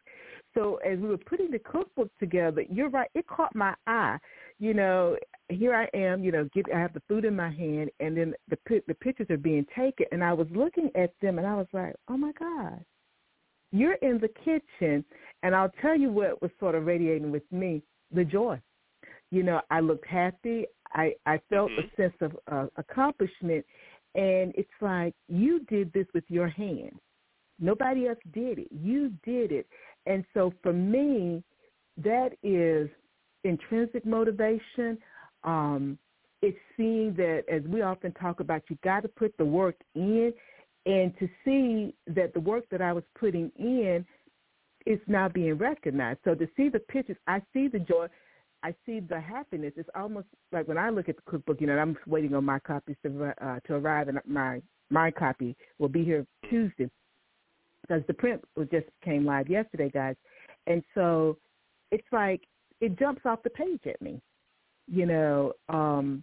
So 0.55 0.77
as 0.77 0.99
we 0.99 1.09
were 1.09 1.17
putting 1.17 1.51
the 1.51 1.61
cookbook 1.61 2.11
together, 2.19 2.65
you're 2.69 2.91
right, 2.91 3.11
it 3.15 3.27
caught 3.27 3.55
my 3.55 3.75
eye. 3.87 4.19
You 4.59 4.75
know, 4.75 5.17
here 5.49 5.75
I 5.75 5.89
am, 5.97 6.25
you 6.25 6.33
know, 6.33 6.49
get 6.53 6.67
I 6.75 6.79
have 6.79 6.93
the 6.93 7.03
food 7.09 7.25
in 7.25 7.37
my 7.37 7.51
hand 7.51 7.91
and 8.01 8.17
then 8.17 8.35
the 8.49 8.83
the 8.87 8.95
pictures 8.95 9.29
are 9.31 9.37
being 9.37 9.67
taken 9.77 10.07
and 10.13 10.23
I 10.25 10.33
was 10.33 10.49
looking 10.51 10.91
at 10.97 11.15
them 11.23 11.39
and 11.39 11.47
I 11.47 11.55
was 11.55 11.69
like, 11.73 11.95
"Oh 12.09 12.17
my 12.17 12.33
god 12.33 12.85
you're 13.73 13.95
in 13.95 14.19
the 14.19 14.29
kitchen, 14.45 15.05
and 15.43 15.55
I'll 15.55 15.73
tell 15.81 15.97
you 15.97 16.11
what 16.11 16.43
was 16.43 16.51
sort 16.59 16.75
of 16.75 16.87
radiating 16.87 17.31
with 17.31 17.45
me, 17.51 17.83
the 18.13 18.25
joy. 18.25 18.61
You 19.31 19.43
know, 19.43 19.61
I 19.71 19.81
looked 19.81 20.07
happy. 20.07 20.67
I, 20.93 21.15
I 21.27 21.41
felt 21.49 21.71
mm-hmm. 21.71 22.03
a 22.03 22.03
sense 22.03 22.15
of 22.21 22.37
uh, 22.51 22.67
accomplishment, 22.77 23.65
and 24.15 24.53
it's 24.57 24.69
like 24.81 25.15
you 25.29 25.61
did 25.69 25.93
this 25.93 26.07
with 26.15 26.25
your 26.29 26.49
hands. 26.49 26.99
Nobody 27.61 28.09
else 28.09 28.19
did 28.33 28.59
it. 28.59 28.69
You 28.71 29.13
did 29.25 29.53
it. 29.53 29.67
And 30.07 30.25
so 30.35 30.53
for 30.63 30.73
me, 30.73 31.43
that 31.99 32.31
is 32.43 32.89
intrinsic 33.45 34.05
motivation. 34.07 34.99
Um, 35.45 35.99
it's 36.43 36.59
seeing 36.77 37.15
that, 37.15 37.45
as 37.53 37.63
we 37.65 37.83
often 37.83 38.13
talk 38.13 38.41
about, 38.41 38.63
you 38.71 38.79
got 38.83 39.03
to 39.03 39.09
put 39.09 39.37
the 39.37 39.45
work 39.45 39.77
in 39.95 40.33
and 40.87 41.13
to 41.19 41.29
see 41.45 41.95
that 42.07 42.33
the 42.33 42.41
work 42.41 42.65
that 42.71 42.81
I 42.81 42.93
was 42.93 43.05
putting 43.19 43.53
in 43.59 44.07
is 44.87 44.99
now 45.07 45.29
being 45.29 45.59
recognized. 45.59 46.21
So 46.25 46.35
to 46.35 46.49
see 46.57 46.71
the 46.71 46.79
pictures, 46.79 47.19
I 47.27 47.43
see 47.53 47.69
the 47.69 47.79
joy, 47.79 48.07
I 48.63 48.75
see 48.87 49.01
the 49.01 49.21
happiness. 49.21 49.75
It's 49.77 49.89
almost 49.95 50.27
like 50.53 50.67
when 50.67 50.79
I 50.79 50.89
look 50.89 51.11
at 51.11 51.17
the 51.17 51.23
cookbook, 51.31 51.61
you 51.61 51.67
know, 51.67 51.77
I'm 51.77 51.97
waiting 52.07 52.35
on 52.35 52.45
my 52.45 52.59
copies 52.59 52.97
to 53.05 53.35
uh, 53.43 53.61
to 53.67 53.75
arrive, 53.75 54.09
and 54.09 54.19
my 54.27 54.63
my 54.91 55.11
copy 55.11 55.57
will 55.79 55.89
be 55.89 56.05
here 56.05 56.27
Tuesday 56.49 56.91
because 57.91 58.07
the 58.07 58.15
print 58.15 58.43
just 58.71 58.87
came 59.05 59.25
live 59.25 59.49
yesterday, 59.49 59.91
guys. 59.91 60.15
And 60.67 60.83
so 60.95 61.37
it's 61.91 62.07
like 62.13 62.43
it 62.81 62.99
jumps 62.99 63.23
off 63.25 63.43
the 63.43 63.51
page 63.51 63.81
at 63.87 64.01
me, 64.01 64.21
you 64.87 65.07
know. 65.07 65.53
Um, 65.69 66.23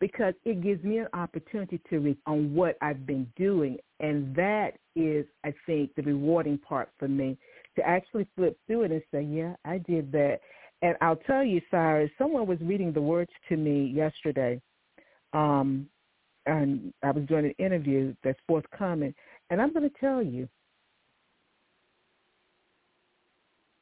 because 0.00 0.34
it 0.44 0.60
gives 0.60 0.82
me 0.82 0.98
an 0.98 1.06
opportunity 1.14 1.80
to 1.88 1.98
read 1.98 2.18
on 2.26 2.54
what 2.54 2.76
I've 2.82 3.06
been 3.06 3.32
doing. 3.36 3.78
And 4.00 4.34
that 4.34 4.72
is, 4.96 5.24
I 5.44 5.54
think, 5.66 5.94
the 5.94 6.02
rewarding 6.02 6.58
part 6.58 6.90
for 6.98 7.08
me 7.08 7.38
to 7.76 7.88
actually 7.88 8.26
flip 8.36 8.58
through 8.66 8.82
it 8.82 8.90
and 8.90 9.02
say, 9.10 9.22
yeah, 9.22 9.54
I 9.64 9.78
did 9.78 10.12
that. 10.12 10.40
And 10.82 10.96
I'll 11.00 11.16
tell 11.16 11.44
you, 11.44 11.62
Cyrus, 11.70 12.10
someone 12.18 12.46
was 12.46 12.58
reading 12.60 12.92
the 12.92 13.00
words 13.00 13.30
to 13.48 13.56
me 13.56 13.86
yesterday. 13.86 14.60
Um, 15.32 15.88
and 16.44 16.92
I 17.02 17.12
was 17.12 17.24
doing 17.24 17.46
an 17.46 17.64
interview 17.64 18.14
that's 18.22 18.38
forthcoming. 18.46 19.14
And 19.48 19.62
I'm 19.62 19.72
going 19.72 19.88
to 19.88 19.96
tell 20.00 20.22
you, 20.22 20.48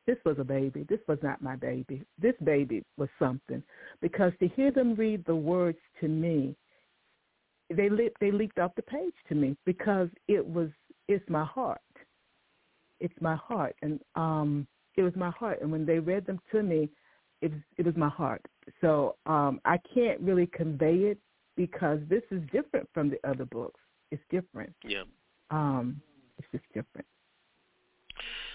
this 0.07 0.17
was 0.25 0.37
a 0.39 0.45
baby. 0.45 0.85
This 0.89 1.01
was 1.07 1.19
not 1.23 1.43
my 1.43 1.57
baby. 1.57 2.03
This 2.19 2.35
baby 2.43 2.85
was 2.97 3.09
something. 3.19 3.63
Because 4.01 4.33
to 4.41 4.49
hear 4.49 4.71
them 4.71 4.95
read 4.95 5.25
the 5.27 5.37
words 5.37 5.79
to 6.01 6.09
me, 6.09 6.57
they 7.71 7.89
they 8.21 8.31
leaked 8.31 8.59
off 8.59 8.75
the 8.75 8.83
page 8.83 9.15
to 9.29 9.35
me 9.35 9.57
because 9.65 10.09
it 10.29 10.47
was 10.47 10.69
it's 11.09 11.29
my 11.29 11.45
heart. 11.45 11.81
It's 13.01 13.15
my 13.21 13.37
heart, 13.37 13.75
and 13.83 14.01
um, 14.15 14.67
it 14.97 15.03
was 15.03 15.15
my 15.17 15.31
heart. 15.31 15.61
And 15.61 15.73
when 15.73 15.87
they 15.87 15.99
read 15.99 16.27
them 16.27 16.41
to 16.53 16.63
me, 16.63 16.89
it 17.41 17.51
was, 17.51 17.61
it 17.79 17.87
was 17.87 17.97
my 17.97 18.09
heart. 18.09 18.43
So 18.81 19.17
um, 19.27 19.61
I 19.65 19.79
can't 19.93 20.21
really 20.21 20.47
convey 20.47 20.95
it 21.11 21.19
because 21.57 21.99
this 22.09 22.23
is 22.31 22.43
different 22.53 22.89
from 22.95 23.11
the 23.11 23.19
other 23.29 23.45
books. 23.45 23.81
It's 24.11 24.23
different. 24.31 24.73
Yeah. 24.85 25.03
Um, 25.51 26.01
it's 26.39 26.49
just 26.53 26.65
different. 26.69 27.07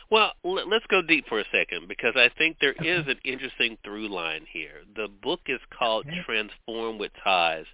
Well, 0.09 0.31
let's 0.43 0.85
go 0.89 1.01
deep 1.01 1.27
for 1.27 1.39
a 1.39 1.45
second 1.51 1.87
because 1.89 2.13
I 2.15 2.29
think 2.37 2.57
there 2.61 2.73
is 2.73 3.07
an 3.07 3.19
interesting 3.25 3.77
through 3.83 4.07
line 4.07 4.45
here. 4.51 4.83
The 4.95 5.09
book 5.09 5.41
is 5.47 5.59
called 5.77 6.05
Transform 6.25 6.97
with 6.97 7.11
Taz, 7.25 7.65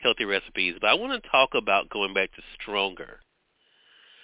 Healthy 0.00 0.24
Recipes, 0.24 0.76
but 0.80 0.88
I 0.88 0.94
want 0.94 1.22
to 1.22 1.30
talk 1.30 1.50
about 1.54 1.88
going 1.88 2.12
back 2.12 2.32
to 2.34 2.42
Stronger. 2.60 3.20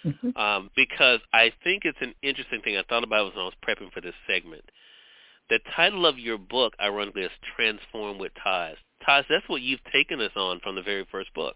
Mm-hmm. 0.05 0.37
Um, 0.37 0.71
because 0.75 1.21
I 1.33 1.53
think 1.63 1.85
it's 1.85 1.99
an 2.01 2.15
interesting 2.23 2.61
thing. 2.63 2.77
I 2.77 2.83
thought 2.89 3.05
about 3.05 3.27
it 3.27 3.37
when 3.37 3.43
I 3.43 3.45
was 3.45 3.55
prepping 3.65 3.93
for 3.93 4.01
this 4.01 4.15
segment. 4.27 4.65
The 5.49 5.61
title 5.77 6.07
of 6.07 6.19
your 6.19 6.39
book, 6.39 6.75
ironically, 6.81 7.23
is 7.23 7.31
Transform 7.55 8.19
with 8.19 8.33
Taz. 8.45 8.75
Taz, 9.07 9.25
that's 9.29 9.49
what 9.49 9.63
you've 9.63 9.85
taken 9.93 10.21
us 10.21 10.33
on 10.35 10.59
from 10.59 10.75
the 10.75 10.83
very 10.83 11.07
first 11.13 11.33
book, 11.35 11.55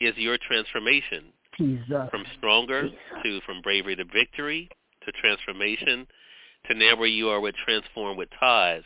is 0.00 0.16
your 0.16 0.36
transformation 0.36 1.32
Jesus. 1.58 2.08
From 2.10 2.24
stronger 2.38 2.88
to 3.22 3.40
from 3.46 3.62
bravery 3.62 3.96
to 3.96 4.04
victory 4.04 4.68
to 5.04 5.12
transformation 5.12 6.06
to 6.66 6.74
now 6.74 6.96
where 6.96 7.08
you 7.08 7.28
are 7.28 7.40
with 7.40 7.54
transform 7.64 8.16
with 8.16 8.28
Taz. 8.42 8.82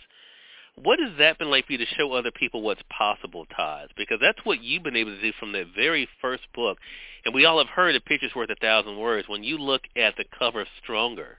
What 0.83 1.01
has 1.01 1.11
that 1.19 1.39
been 1.39 1.51
like 1.51 1.67
for 1.67 1.73
you 1.73 1.79
to 1.79 1.95
show 1.97 2.13
other 2.13 2.31
people 2.31 2.63
what's 2.63 2.83
possible, 2.97 3.47
Taz? 3.59 3.89
Because 3.97 4.19
that's 4.21 4.39
what 4.45 4.63
you've 4.63 4.83
been 4.83 4.97
able 4.97 5.15
to 5.15 5.21
do 5.21 5.33
from 5.39 5.53
that 5.53 5.67
very 5.75 6.09
first 6.21 6.45
book. 6.55 6.79
And 7.25 7.35
we 7.35 7.45
all 7.45 7.59
have 7.59 7.69
heard 7.69 7.97
a 7.97 8.01
picture's 8.01 8.35
worth 8.35 8.51
a 8.51 8.55
thousand 8.57 8.97
words. 8.97 9.29
When 9.29 9.43
you 9.43 9.59
look 9.59 9.83
at 9.97 10.17
the 10.17 10.25
cover 10.39 10.61
of 10.61 10.69
Stronger 10.83 11.39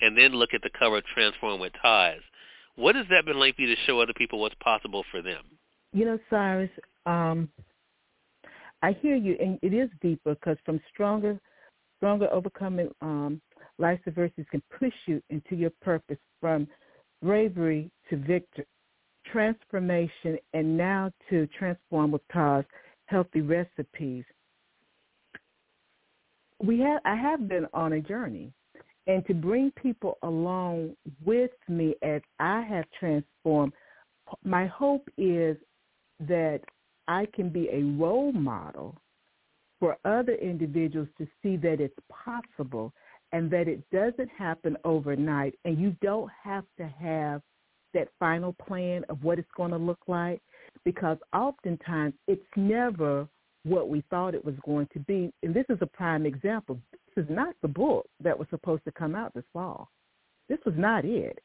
and 0.00 0.16
then 0.16 0.32
look 0.32 0.50
at 0.52 0.62
the 0.62 0.70
cover 0.78 0.98
of 0.98 1.04
Transform 1.06 1.60
with 1.60 1.72
Taz, 1.82 2.18
what 2.76 2.94
has 2.94 3.06
that 3.10 3.24
been 3.24 3.40
like 3.40 3.56
for 3.56 3.62
you 3.62 3.74
to 3.74 3.82
show 3.86 4.00
other 4.00 4.12
people 4.14 4.38
what's 4.38 4.54
possible 4.56 5.04
for 5.10 5.22
them? 5.22 5.42
You 5.92 6.04
know, 6.04 6.18
Cyrus, 6.28 6.70
um, 7.06 7.48
I 8.82 8.92
hear 8.92 9.16
you, 9.16 9.36
and 9.40 9.58
it 9.62 9.74
is 9.74 9.90
deeper 10.00 10.34
because 10.34 10.56
from 10.64 10.80
stronger, 10.92 11.38
stronger 11.96 12.28
overcoming 12.32 12.90
um, 13.00 13.40
life's 13.78 14.06
adversities 14.06 14.46
can 14.50 14.62
push 14.78 14.92
you 15.06 15.22
into 15.30 15.56
your 15.56 15.72
purpose 15.82 16.18
from 16.40 16.68
bravery 17.22 17.90
to 18.10 18.16
victory, 18.16 18.66
transformation, 19.32 20.38
and 20.54 20.76
now 20.76 21.10
to 21.28 21.46
transform 21.58 22.12
with 22.12 22.22
Taz 22.28 22.64
healthy 23.06 23.40
recipes. 23.40 24.24
We 26.62 26.78
have 26.80 27.00
I 27.04 27.14
have 27.14 27.48
been 27.48 27.66
on 27.72 27.94
a 27.94 28.00
journey, 28.00 28.52
and 29.06 29.26
to 29.26 29.34
bring 29.34 29.72
people 29.72 30.18
along 30.22 30.94
with 31.24 31.50
me 31.68 31.94
as 32.02 32.20
I 32.38 32.62
have 32.62 32.84
transformed. 32.98 33.72
My 34.44 34.66
hope 34.66 35.08
is 35.16 35.56
can 37.38 37.50
be 37.50 37.68
a 37.70 37.84
role 38.02 38.32
model 38.32 38.96
for 39.78 39.96
other 40.04 40.34
individuals 40.34 41.06
to 41.18 41.26
see 41.40 41.56
that 41.56 41.80
it's 41.80 41.94
possible 42.10 42.92
and 43.30 43.48
that 43.48 43.68
it 43.68 43.80
doesn't 43.92 44.28
happen 44.36 44.76
overnight 44.84 45.54
and 45.64 45.78
you 45.78 45.94
don't 46.02 46.28
have 46.42 46.64
to 46.76 46.84
have 47.00 47.40
that 47.94 48.08
final 48.18 48.54
plan 48.54 49.04
of 49.08 49.22
what 49.22 49.38
it's 49.38 49.48
going 49.56 49.70
to 49.70 49.76
look 49.76 50.00
like 50.08 50.42
because 50.84 51.16
oftentimes 51.32 52.12
it's 52.26 52.42
never 52.56 53.28
what 53.62 53.88
we 53.88 54.02
thought 54.10 54.34
it 54.34 54.44
was 54.44 54.56
going 54.64 54.88
to 54.92 54.98
be. 54.98 55.32
And 55.44 55.54
this 55.54 55.66
is 55.68 55.78
a 55.80 55.86
prime 55.86 56.26
example. 56.26 56.76
This 57.14 57.24
is 57.24 57.30
not 57.30 57.54
the 57.62 57.68
book 57.68 58.08
that 58.20 58.36
was 58.36 58.48
supposed 58.50 58.82
to 58.84 58.92
come 58.92 59.14
out 59.14 59.32
this 59.32 59.44
fall. 59.52 59.90
This 60.48 60.58
was 60.66 60.74
not 60.76 61.04
it. 61.04 61.38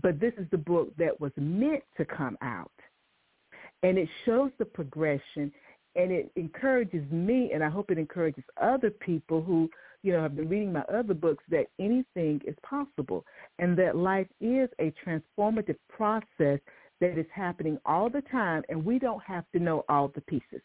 But 0.00 0.20
this 0.20 0.32
is 0.38 0.46
the 0.52 0.58
book 0.58 0.96
that 0.96 1.20
was 1.20 1.32
meant 1.36 1.82
to 1.96 2.04
come 2.04 2.38
out. 2.40 2.70
And 3.82 3.98
it 3.98 4.08
shows 4.24 4.50
the 4.58 4.64
progression 4.64 5.52
and 5.96 6.12
it 6.12 6.30
encourages 6.36 7.02
me 7.10 7.50
and 7.52 7.64
I 7.64 7.68
hope 7.68 7.90
it 7.90 7.98
encourages 7.98 8.44
other 8.60 8.90
people 8.90 9.42
who, 9.42 9.68
you 10.02 10.12
know, 10.12 10.22
have 10.22 10.36
been 10.36 10.48
reading 10.48 10.72
my 10.72 10.82
other 10.82 11.14
books 11.14 11.42
that 11.50 11.66
anything 11.78 12.40
is 12.46 12.54
possible 12.62 13.24
and 13.58 13.76
that 13.78 13.96
life 13.96 14.28
is 14.40 14.68
a 14.80 14.92
transformative 15.04 15.76
process 15.88 16.60
that 17.00 17.18
is 17.18 17.26
happening 17.34 17.78
all 17.86 18.08
the 18.08 18.22
time 18.30 18.62
and 18.68 18.84
we 18.84 18.98
don't 18.98 19.22
have 19.22 19.44
to 19.52 19.58
know 19.58 19.84
all 19.88 20.08
the 20.14 20.20
pieces. 20.22 20.62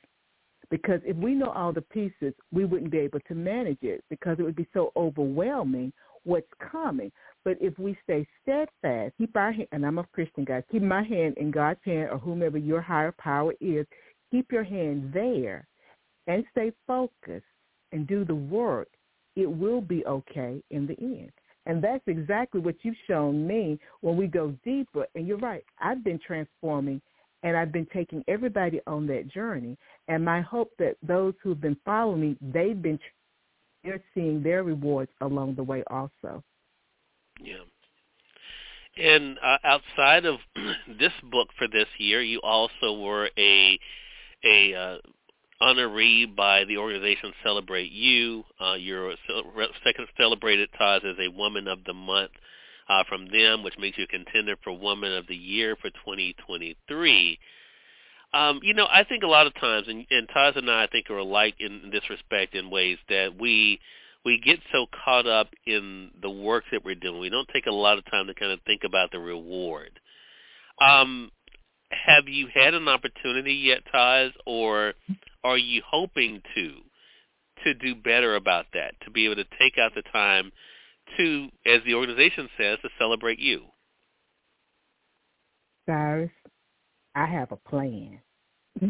Because 0.70 1.00
if 1.06 1.16
we 1.18 1.34
know 1.34 1.52
all 1.52 1.72
the 1.72 1.82
pieces, 1.82 2.34
we 2.52 2.66
wouldn't 2.66 2.92
be 2.92 2.98
able 2.98 3.20
to 3.28 3.36
manage 3.36 3.82
it 3.82 4.04
because 4.10 4.38
it 4.40 4.44
would 4.44 4.56
be 4.56 4.68
so 4.74 4.92
overwhelming 4.96 5.94
what's 6.26 6.52
coming. 6.72 7.12
But 7.44 7.58
if 7.62 7.78
we 7.80 7.98
stay 8.04 8.28
steadfast, 8.42 9.14
keep 9.18 9.36
our 9.36 9.52
hand, 9.52 9.68
and 9.72 9.86
I'm 9.86 10.00
a 10.00 10.04
Christian, 10.14 10.44
guys, 10.44 10.64
keep 10.72 10.82
my 10.82 11.04
hand 11.04 11.38
in 11.38 11.52
God's 11.52 11.80
hand 11.86 12.10
or 12.12 12.18
whomever 12.18 12.58
your 12.58 12.82
higher 12.82 13.14
power 13.18 13.54
is, 13.62 13.86
keep 14.32 14.52
your 14.52 14.64
hand 14.64 15.12
there 15.14 15.68
and 16.28 16.44
stay 16.52 16.72
focused 16.88 17.46
and 17.92 18.08
do 18.08 18.26
the 18.26 18.36
work, 18.36 18.88
it 19.36 19.46
will 19.46 19.82
be 19.82 20.06
okay 20.06 20.62
in 20.72 20.88
the 20.88 20.98
end. 21.00 21.32
And 21.66 21.84
that's 21.84 22.04
exactly 22.08 22.62
what 22.62 22.76
you've 22.84 22.96
shown 23.08 23.48
me 23.48 23.80
when 24.02 24.18
we 24.18 24.28
go 24.28 24.54
deeper. 24.64 25.08
And 25.16 25.28
you're 25.28 25.38
right. 25.38 25.64
I've 25.80 26.04
been 26.04 26.20
transforming 26.26 27.02
and 27.44 27.58
I've 27.58 27.72
been 27.72 27.88
taking 27.94 28.24
everybody 28.28 28.82
on 28.88 29.08
that 29.08 29.28
journey. 29.28 29.78
And 30.08 30.24
my 30.24 30.42
hope 30.42 30.72
that 30.80 30.96
those 31.02 31.34
who've 31.42 31.60
been 31.60 31.78
following 31.86 32.22
me, 32.22 32.38
they've 32.42 32.80
been 32.80 33.00
they're 33.86 34.04
seeing 34.14 34.42
their 34.42 34.64
rewards 34.64 35.12
along 35.22 35.56
the 35.56 35.64
way 35.64 35.84
also. 35.88 36.44
Yeah. 37.40 37.64
And 38.98 39.38
uh, 39.44 39.58
outside 39.64 40.26
of 40.26 40.38
this 41.00 41.12
book 41.32 41.50
for 41.58 41.68
this 41.68 41.88
year, 41.98 42.22
you 42.22 42.42
also 42.42 43.00
were 43.00 43.30
a 43.38 43.80
a 44.44 44.74
uh, 44.74 44.98
honoree 45.62 46.34
by 46.34 46.64
the 46.66 46.78
organization 46.78 47.34
Celebrate 47.44 47.92
You. 47.92 48.44
Uh, 48.60 48.74
you're 48.74 49.14
second 49.84 50.08
celebrated 50.18 50.70
Taz 50.80 51.04
as 51.06 51.18
a 51.20 51.32
Woman 51.32 51.68
of 51.68 51.84
the 51.86 51.94
Month 51.94 52.32
uh, 52.88 53.04
from 53.08 53.28
them, 53.28 53.64
which 53.64 53.78
makes 53.78 53.98
you 53.98 54.06
a 54.06 54.08
contender 54.08 54.56
for 54.64 54.78
Woman 54.78 55.14
of 55.14 55.28
the 55.28 55.36
Year 55.36 55.76
for 55.76 55.90
2023. 55.90 57.40
Um, 58.36 58.60
you 58.64 58.74
know, 58.74 58.86
I 58.92 59.06
think 59.06 59.24
a 59.24 59.28
lot 59.28 59.48
of 59.48 59.56
times, 59.56 59.88
and, 59.88 60.06
and 60.10 60.28
Taz 60.28 60.58
and 60.58 60.70
I, 60.70 60.84
I 60.84 60.88
think, 60.88 61.10
are 61.10 61.18
alike 61.18 61.56
in, 61.58 61.90
this 61.90 62.04
respect 62.10 62.54
in 62.54 62.70
ways 62.70 62.98
that 63.08 63.30
we 63.40 63.80
we 64.26 64.42
get 64.44 64.60
so 64.74 64.88
caught 65.06 65.26
up 65.26 65.50
in 65.66 66.10
the 66.22 66.30
work 66.30 66.64
that 66.72 66.84
we're 66.84 66.96
doing, 66.96 67.20
we 67.20 67.30
don't 67.30 67.48
take 67.54 67.68
a 67.68 67.72
lot 67.72 67.98
of 67.98 68.04
time 68.12 68.28
to 68.28 68.34
kind 68.34 68.52
of 68.52 68.60
think 68.66 68.82
about 68.84 69.12
the 69.12 69.20
reward. 69.20 70.00
Um, 70.82 71.32
have 71.92 72.28
you 72.28 72.48
had 72.54 72.74
an 72.74 72.88
opportunity 72.88 73.54
yet, 73.54 73.84
Taz, 73.94 74.32
or 74.46 74.96
are 75.44 75.58
you 75.58 75.82
hoping 75.88 76.42
to 76.56 76.74
to 77.64 77.74
do 77.74 77.96
better 77.96 78.36
about 78.36 78.66
that, 78.74 78.96
to 79.06 79.12
be 79.12 79.26
able 79.26 79.36
to 79.36 79.46
take 79.58 79.78
out 79.80 79.94
the 79.96 80.04
time 80.12 80.52
to, 81.18 81.48
as 81.66 81.80
the 81.86 81.94
organization 81.94 82.50
says, 82.58 82.80
to 82.82 82.90
celebrate 83.00 83.40
you? 83.40 83.62
Cyrus, 85.88 86.32
I 87.16 87.26
have 87.26 87.52
a 87.52 87.58
plan. 87.58 88.20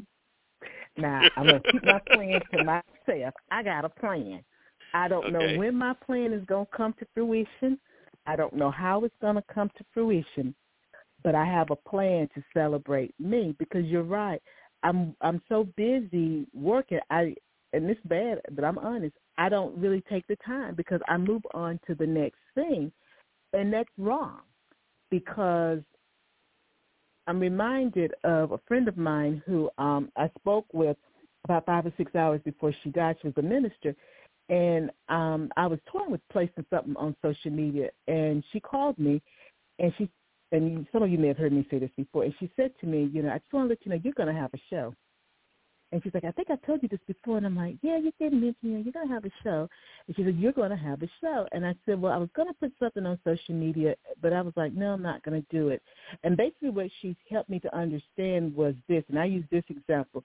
now, 0.98 1.22
I'm 1.38 1.46
going 1.46 1.62
to 1.62 1.72
keep 1.72 1.84
my 1.86 2.02
plan 2.12 2.42
to 2.54 2.64
myself. 2.64 3.34
I 3.52 3.64
got 3.64 3.86
a 3.86 3.90
plan. 3.90 4.44
I 4.94 5.08
don't 5.08 5.26
okay. 5.26 5.32
know 5.34 5.58
when 5.60 5.76
my 5.76 5.94
plan 6.06 6.34
is 6.34 6.44
going 6.46 6.66
to 6.66 6.78
come 6.78 6.94
to 7.00 7.06
fruition. 7.14 7.80
I 8.26 8.36
don't 8.36 8.54
know 8.54 8.72
how 8.72 9.04
it's 9.04 9.16
going 9.22 9.36
to 9.36 9.44
come 9.54 9.70
to 9.78 9.86
fruition, 9.94 10.56
but 11.24 11.36
I 11.36 11.46
have 11.46 11.70
a 11.70 11.76
plan 11.76 12.28
to 12.34 12.44
celebrate 12.54 13.14
me 13.20 13.56
because 13.60 13.86
you're 13.86 14.04
right. 14.04 14.42
I'm 14.84 15.16
I'm 15.22 15.42
so 15.50 15.68
busy 15.76 16.48
working. 16.54 17.00
I 17.10 17.36
and 17.74 17.90
it's 17.90 18.00
bad, 18.06 18.40
but 18.52 18.64
I'm 18.64 18.78
honest. 18.78 19.16
I 19.38 19.50
don't 19.50 19.78
really 19.78 20.02
take 20.10 20.26
the 20.28 20.38
time 20.46 20.76
because 20.76 21.02
I 21.08 21.18
move 21.18 21.42
on 21.54 21.80
to 21.88 21.96
the 21.96 22.08
next 22.08 22.40
thing, 22.56 22.92
and 23.54 23.74
that's 23.74 23.90
wrong 23.98 24.40
because 25.12 25.80
I'm 27.28 27.40
reminded 27.40 28.14
of 28.24 28.52
a 28.52 28.60
friend 28.68 28.88
of 28.88 28.98
mine 28.98 29.42
who 29.46 29.70
um 29.78 30.12
I 30.16 30.30
spoke 30.40 30.66
with 30.74 30.98
about 31.44 31.66
five 31.66 31.86
or 31.86 31.94
six 31.98 32.16
hours 32.16 32.42
before 32.44 32.74
she 32.84 32.90
died. 32.90 33.18
She 33.22 33.28
was 33.28 33.38
a 33.38 33.42
minister, 33.42 33.96
and 34.50 34.92
um 35.10 35.52
I 35.58 35.68
was 35.68 35.80
toying 35.92 36.12
with 36.12 36.22
placing 36.32 36.66
something 36.70 36.96
on 36.98 37.16
social 37.22 37.52
media, 37.52 37.90
and 38.08 38.44
she 38.52 38.60
called 38.60 38.98
me, 39.00 39.22
and 39.80 39.94
she 39.98 40.10
and 40.52 40.88
some 40.92 41.04
of 41.04 41.10
you 41.10 41.18
may 41.18 41.28
have 41.30 41.38
heard 41.38 41.54
me 41.54 41.68
say 41.70 41.80
this 41.80 41.90
before, 41.98 42.24
and 42.24 42.34
she 42.40 42.50
said 42.56 42.72
to 42.80 42.88
me, 42.88 43.10
you 43.12 43.22
know, 43.24 43.30
I 43.30 43.40
just 43.40 43.52
want 43.52 43.66
to 43.66 43.70
let 43.70 43.86
you 43.86 43.92
know 43.92 44.00
you're 44.04 44.14
going 44.14 44.34
to 44.34 44.40
have 44.42 44.54
a 44.54 44.60
show. 44.70 44.94
And 45.96 46.04
she's 46.04 46.14
like, 46.14 46.26
I 46.26 46.32
think 46.32 46.50
I 46.50 46.58
told 46.66 46.84
you 46.84 46.90
this 46.90 47.00
before. 47.08 47.38
And 47.38 47.46
I'm 47.46 47.56
like, 47.56 47.78
yeah, 47.82 47.98
you 47.98 48.12
did 48.20 48.34
mention 48.34 48.56
you 48.64 48.80
you're 48.80 48.92
going 48.92 49.08
to 49.08 49.14
have 49.14 49.24
a 49.24 49.32
show. 49.46 49.70
And 50.06 50.16
she 50.18 50.26
said, 50.26 50.36
you're 50.36 50.52
going 50.52 50.72
to 50.72 50.76
have 50.76 51.02
a 51.02 51.08
show. 51.22 51.48
And 51.54 51.66
I 51.66 51.74
said, 51.86 52.02
well, 52.02 52.12
I 52.12 52.18
was 52.18 52.28
going 52.36 52.50
to 52.50 52.54
put 52.56 52.74
something 52.78 53.06
on 53.06 53.18
social 53.24 53.56
media, 53.56 53.96
but 54.22 54.34
I 54.34 54.42
was 54.42 54.52
like, 54.58 54.74
no, 54.74 54.92
I'm 54.92 55.02
not 55.02 55.24
going 55.24 55.42
to 55.42 55.58
do 55.58 55.70
it. 55.70 55.82
And 56.26 56.36
basically 56.36 56.72
what 56.72 56.88
she 57.02 57.16
helped 57.32 57.50
me 57.50 57.62
to 57.62 57.74
understand 57.74 58.54
was 58.54 58.76
this, 58.90 59.06
and 59.08 59.18
I 59.18 59.24
use 59.24 59.46
this 59.52 59.64
example. 59.70 60.22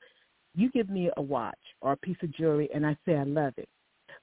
You 0.56 0.72
give 0.72 0.90
me 0.90 1.09
a 1.16 1.22
watch 1.22 1.54
or 1.83 1.92
a 1.92 1.96
piece 1.98 2.16
of 2.24 2.35
jewelry, 2.35 2.68
and 2.74 2.85
I 2.85 2.96
say 3.06 3.14
I 3.14 3.22
love 3.22 3.52
it. 3.56 3.68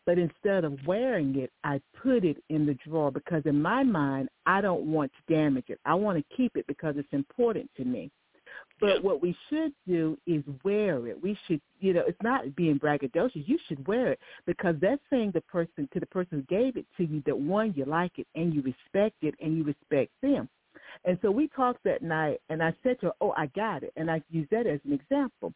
But 0.06 0.18
instead 0.18 0.66
of 0.66 0.78
wearing 0.86 1.38
it, 1.38 1.50
I 1.64 1.80
put 2.04 2.26
it 2.26 2.44
in 2.50 2.66
the 2.66 2.78
drawer 2.86 3.10
because 3.10 3.44
in 3.46 3.62
my 3.62 3.84
mind, 3.84 4.28
I 4.46 4.60
don't 4.60 4.92
want 4.92 5.14
to 5.14 5.34
damage 5.34 5.70
it. 5.70 5.80
I 5.86 5.94
want 5.94 6.18
to 6.18 6.36
keep 6.36 6.58
it 6.58 6.68
because 6.68 6.96
it's 6.98 7.08
important 7.14 7.70
to 7.78 7.86
me. 7.86 8.12
But 8.80 8.88
yeah. 8.88 9.00
what 9.02 9.22
we 9.22 9.36
should 9.50 9.74
do 9.88 10.18
is 10.28 10.44
wear 10.64 11.08
it. 11.08 11.22
We 11.22 11.38
should, 11.48 11.62
you 11.80 11.94
know, 11.94 12.04
it's 12.08 12.22
not 12.22 12.56
being 12.56 12.80
braggadocious. 12.80 13.48
You 13.48 13.58
should 13.68 13.88
wear 13.88 14.12
it 14.12 14.20
because 14.46 14.76
that's 14.80 15.02
saying 15.10 15.32
the 15.34 15.42
person 15.42 15.90
to 15.94 16.00
the 16.00 16.06
person 16.06 16.46
who 16.48 16.56
gave 16.56 16.78
it 16.78 16.86
to 16.98 17.04
you 17.04 17.24
that 17.26 17.38
one, 17.38 17.74
you 17.76 17.86
like 17.86 18.14
it 18.18 18.28
and 18.36 18.54
you 18.54 18.62
respect 18.62 19.16
it 19.22 19.34
and 19.42 19.58
you 19.58 19.64
respect 19.64 20.12
them. 20.22 20.48
And 21.06 21.18
so 21.22 21.32
we 21.32 21.48
talked 21.50 21.84
that 21.84 22.02
night, 22.02 22.40
and 22.50 22.62
I 22.64 22.74
said 22.84 23.00
to 23.00 23.08
her, 23.08 23.14
"Oh, 23.22 23.34
I 23.36 23.48
got 23.48 23.84
it," 23.84 23.92
and 23.96 24.10
I 24.10 24.22
used 24.30 24.50
that 24.52 24.68
as 24.68 24.80
an 24.86 24.94
example. 24.94 25.54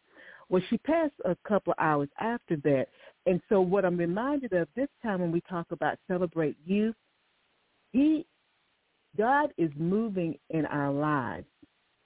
Well, 0.50 0.62
she 0.70 0.78
passed 0.80 1.14
a 1.26 1.36
couple 1.48 1.72
of 1.72 1.80
hours 1.80 2.10
after 2.20 2.58
that, 2.58 2.88
and 3.26 3.42
so 3.50 3.62
what 3.62 3.86
I'm 3.86 3.98
reminded 3.98 4.54
of 4.54 4.68
this 4.76 4.90
time 5.02 5.22
when 5.22 5.32
we 5.32 5.42
talk 5.42 5.72
about 5.72 5.98
celebrate 6.08 6.58
youth, 6.66 6.96
he, 7.92 8.26
God 9.18 9.54
is 9.58 9.72
moving 9.78 10.38
in 10.50 10.66
our 10.66 10.92
lives. 10.92 11.48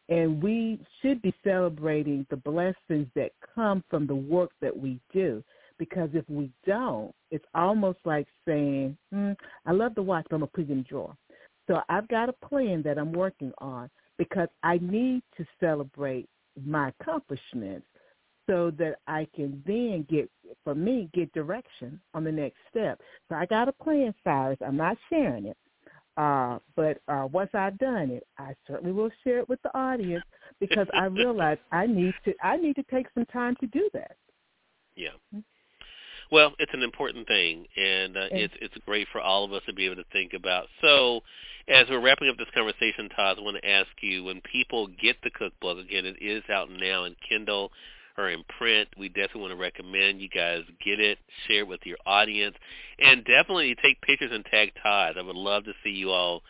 And 0.09 0.41
we 0.41 0.79
should 1.01 1.21
be 1.21 1.33
celebrating 1.43 2.25
the 2.29 2.37
blessings 2.37 3.07
that 3.15 3.31
come 3.55 3.83
from 3.89 4.05
the 4.05 4.15
work 4.15 4.51
that 4.61 4.75
we 4.75 4.99
do. 5.11 5.43
Because 5.77 6.09
if 6.13 6.23
we 6.29 6.51
don't, 6.65 7.13
it's 7.31 7.45
almost 7.53 7.99
like 8.05 8.27
saying, 8.47 8.97
hmm, 9.11 9.31
I 9.65 9.71
love 9.71 9.95
the 9.95 10.03
watch, 10.03 10.25
but 10.29 10.37
I'm 10.37 10.47
in 10.57 10.77
the 10.77 10.83
drawer. 10.83 11.15
So 11.67 11.81
I've 11.89 12.07
got 12.07 12.29
a 12.29 12.47
plan 12.47 12.81
that 12.83 12.97
I'm 12.97 13.11
working 13.11 13.51
on 13.57 13.89
because 14.17 14.47
I 14.63 14.79
need 14.81 15.23
to 15.37 15.45
celebrate 15.59 16.29
my 16.63 16.93
accomplishments 16.99 17.87
so 18.47 18.71
that 18.77 18.97
I 19.07 19.27
can 19.35 19.61
then 19.65 20.05
get, 20.09 20.29
for 20.63 20.75
me, 20.75 21.09
get 21.13 21.33
direction 21.33 21.99
on 22.13 22.23
the 22.23 22.31
next 22.31 22.57
step. 22.69 23.01
So 23.27 23.35
I 23.35 23.45
got 23.47 23.67
a 23.67 23.73
plan, 23.73 24.13
Cyrus. 24.23 24.59
I'm 24.65 24.77
not 24.77 24.97
sharing 25.09 25.47
it. 25.47 25.57
Uh, 26.17 26.59
but 26.75 27.01
uh, 27.07 27.27
once 27.31 27.49
I've 27.53 27.77
done 27.77 28.09
it, 28.11 28.25
I 28.37 28.55
certainly 28.67 28.93
will 28.93 29.09
share 29.23 29.39
it 29.39 29.49
with 29.49 29.61
the 29.63 29.77
audience 29.77 30.23
because 30.59 30.87
I 30.93 31.05
realize 31.05 31.57
I 31.71 31.87
need 31.87 32.13
to 32.23 32.33
I 32.41 32.57
need 32.57 32.75
to 32.75 32.83
take 32.83 33.07
some 33.13 33.25
time 33.25 33.55
to 33.59 33.67
do 33.67 33.89
that. 33.93 34.15
Yeah. 34.95 35.09
Well, 36.31 36.53
it's 36.57 36.73
an 36.73 36.81
important 36.81 37.27
thing, 37.27 37.67
and 37.77 38.17
uh, 38.17 38.27
it's 38.31 38.53
it's 38.59 38.75
great 38.85 39.07
for 39.11 39.21
all 39.21 39.43
of 39.43 39.53
us 39.53 39.61
to 39.67 39.73
be 39.73 39.85
able 39.85 39.97
to 39.97 40.05
think 40.11 40.33
about. 40.33 40.67
So, 40.81 41.21
as 41.67 41.85
we're 41.89 41.99
wrapping 41.99 42.29
up 42.29 42.37
this 42.37 42.47
conversation, 42.55 43.09
Taz, 43.09 43.37
I 43.37 43.41
want 43.41 43.57
to 43.61 43.69
ask 43.69 43.89
you: 44.01 44.23
when 44.23 44.41
people 44.41 44.87
get 44.87 45.17
the 45.23 45.29
cookbook, 45.29 45.77
again, 45.77 46.05
it 46.05 46.17
is 46.21 46.43
out 46.49 46.69
now 46.71 47.03
in 47.03 47.15
Kindle 47.27 47.71
or 48.17 48.29
in 48.29 48.43
print, 48.57 48.87
we 48.97 49.09
definitely 49.09 49.41
want 49.41 49.53
to 49.53 49.59
recommend 49.59 50.21
you 50.21 50.29
guys 50.29 50.61
get 50.83 50.99
it, 50.99 51.17
share 51.47 51.59
it 51.59 51.67
with 51.67 51.81
your 51.83 51.97
audience, 52.05 52.55
and 52.99 53.25
definitely 53.25 53.75
take 53.81 54.01
pictures 54.01 54.31
and 54.33 54.45
tag 54.45 54.71
Taz. 54.85 55.17
I 55.17 55.21
would 55.21 55.35
love 55.35 55.65
to 55.65 55.73
see 55.83 55.91
you 55.91 56.11
all 56.11 56.41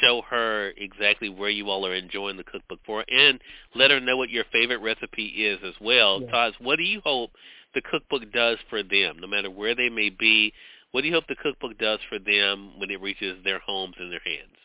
show 0.00 0.22
her 0.28 0.72
exactly 0.76 1.28
where 1.28 1.50
you 1.50 1.70
all 1.70 1.86
are 1.86 1.94
enjoying 1.94 2.36
the 2.36 2.44
cookbook 2.44 2.80
for, 2.84 3.04
and 3.08 3.40
let 3.74 3.90
her 3.90 4.00
know 4.00 4.16
what 4.16 4.30
your 4.30 4.44
favorite 4.52 4.80
recipe 4.80 5.26
is 5.26 5.60
as 5.64 5.74
well. 5.80 6.20
Yeah. 6.22 6.28
Taz, 6.28 6.52
what 6.60 6.76
do 6.76 6.82
you 6.82 7.00
hope 7.04 7.30
the 7.74 7.82
cookbook 7.82 8.30
does 8.32 8.58
for 8.68 8.82
them, 8.82 9.18
no 9.20 9.26
matter 9.26 9.50
where 9.50 9.74
they 9.74 9.88
may 9.88 10.10
be? 10.10 10.52
What 10.90 11.02
do 11.02 11.08
you 11.08 11.14
hope 11.14 11.26
the 11.28 11.36
cookbook 11.36 11.78
does 11.78 12.00
for 12.08 12.18
them 12.18 12.78
when 12.78 12.90
it 12.90 13.00
reaches 13.00 13.42
their 13.44 13.58
homes 13.60 13.94
and 13.98 14.10
their 14.10 14.20
hands? 14.24 14.56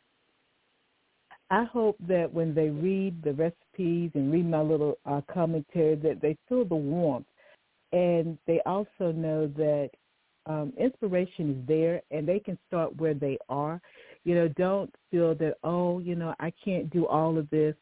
I 1.52 1.66
hope 1.66 1.98
that 2.08 2.34
when 2.34 2.56
they 2.56 2.70
read 2.70 3.22
the 3.24 3.34
recipes 3.34 4.12
and 4.16 4.32
read 4.32 4.50
my 4.50 4.62
little 4.62 4.98
uh, 5.06 5.22
commentary, 5.32 5.96
that 5.96 6.22
they 6.22 6.38
feel 6.48 6.66
the 6.66 6.76
warmth 6.76 7.26
and 7.92 8.38
they 8.48 8.62
also 8.66 9.12
know 9.12 9.48
that 9.58 9.90
um, 10.46 10.74
inspiration 10.78 11.52
is 11.52 11.68
there, 11.68 12.02
and 12.10 12.28
they 12.28 12.40
can 12.40 12.58
start 12.68 12.96
where 12.98 13.14
they 13.14 13.38
are. 13.50 13.80
You 14.24 14.36
know, 14.36 14.48
don't 14.48 14.94
feel 15.10 15.36
that 15.36 15.58
oh, 15.64 16.00
you 16.00 16.16
know, 16.16 16.34
I 16.40 16.52
can't 16.64 16.90
do 16.90 17.06
all 17.08 17.38
of 17.38 17.50
this, 17.50 17.76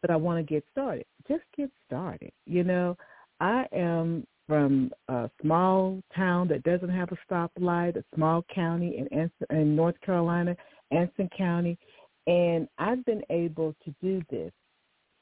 but 0.00 0.10
I 0.10 0.16
want 0.16 0.38
to 0.38 0.54
get 0.54 0.64
started. 0.72 1.06
Just 1.28 1.44
get 1.56 1.70
started. 1.86 2.32
You 2.46 2.64
know, 2.64 2.96
I 3.40 3.66
am 3.72 4.26
from 4.48 4.90
a 5.08 5.30
small 5.40 6.02
town 6.14 6.48
that 6.48 6.64
doesn't 6.64 6.90
have 6.90 7.10
a 7.12 7.32
stoplight, 7.32 7.96
a 7.96 8.04
small 8.14 8.44
county 8.54 9.06
in, 9.10 9.30
in 9.50 9.76
North 9.76 9.98
Carolina, 10.00 10.56
Anson 10.90 11.30
County, 11.36 11.78
and 12.26 12.68
I've 12.78 13.04
been 13.04 13.22
able 13.30 13.74
to 13.84 13.94
do 14.02 14.22
this. 14.30 14.52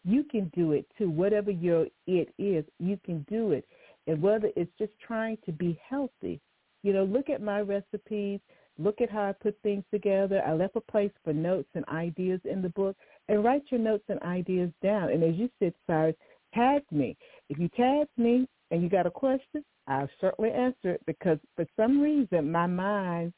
You 0.04 0.24
can 0.24 0.50
do 0.54 0.72
it 0.72 0.86
too. 0.96 1.10
Whatever 1.10 1.50
your 1.50 1.86
it 2.06 2.32
is, 2.38 2.64
you 2.78 2.98
can 3.04 3.24
do 3.28 3.52
it. 3.52 3.66
And 4.06 4.22
whether 4.22 4.50
it's 4.56 4.72
just 4.78 4.92
trying 5.06 5.38
to 5.44 5.52
be 5.52 5.78
healthy, 5.88 6.40
you 6.82 6.92
know, 6.92 7.04
look 7.04 7.28
at 7.28 7.42
my 7.42 7.60
recipes, 7.60 8.40
look 8.78 9.00
at 9.00 9.10
how 9.10 9.24
I 9.24 9.32
put 9.32 9.56
things 9.62 9.84
together. 9.92 10.42
I 10.46 10.52
left 10.54 10.76
a 10.76 10.80
place 10.80 11.12
for 11.22 11.32
notes 11.32 11.68
and 11.74 11.84
ideas 11.88 12.40
in 12.44 12.62
the 12.62 12.70
book, 12.70 12.96
and 13.28 13.44
write 13.44 13.64
your 13.70 13.80
notes 13.80 14.04
and 14.08 14.20
ideas 14.22 14.70
down. 14.82 15.10
And 15.10 15.22
as 15.22 15.34
you 15.36 15.50
said, 15.58 15.74
Cyrus, 15.86 16.16
tag 16.54 16.82
me. 16.90 17.16
If 17.50 17.58
you 17.58 17.68
tag 17.76 18.08
me 18.16 18.48
and 18.70 18.82
you 18.82 18.88
got 18.88 19.06
a 19.06 19.10
question, 19.10 19.64
I'll 19.86 20.08
certainly 20.20 20.50
answer 20.50 20.92
it 20.92 21.02
because 21.06 21.38
for 21.56 21.66
some 21.76 22.00
reason 22.00 22.50
my 22.50 22.66
mind, 22.66 23.32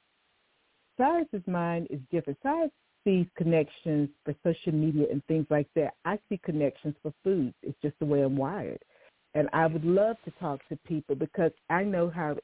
Cyrus's 0.97 1.47
mind 1.47 1.89
is 1.91 1.99
different. 2.11 2.39
Cyrus 2.43 2.71
sees 3.05 3.27
connections 3.37 4.09
for 4.25 4.35
social 4.43 4.73
media 4.73 5.07
and 5.11 5.25
things 5.27 5.47
like 5.51 5.69
that. 5.75 5.95
I 6.05 6.19
see 6.29 6.39
connections 6.45 6.95
for 7.03 7.13
food. 7.25 7.53
It's 7.63 7.79
just 7.83 7.99
the 7.99 8.07
way 8.07 8.23
I'm 8.23 8.37
wired. 8.37 8.83
And 9.35 9.49
I 9.53 9.67
would 9.67 9.85
love 9.85 10.17
to 10.25 10.31
talk 10.33 10.61
to 10.69 10.79
people 10.87 11.15
because 11.15 11.53
I 11.71 11.85
know 11.85 12.11
how 12.11 12.37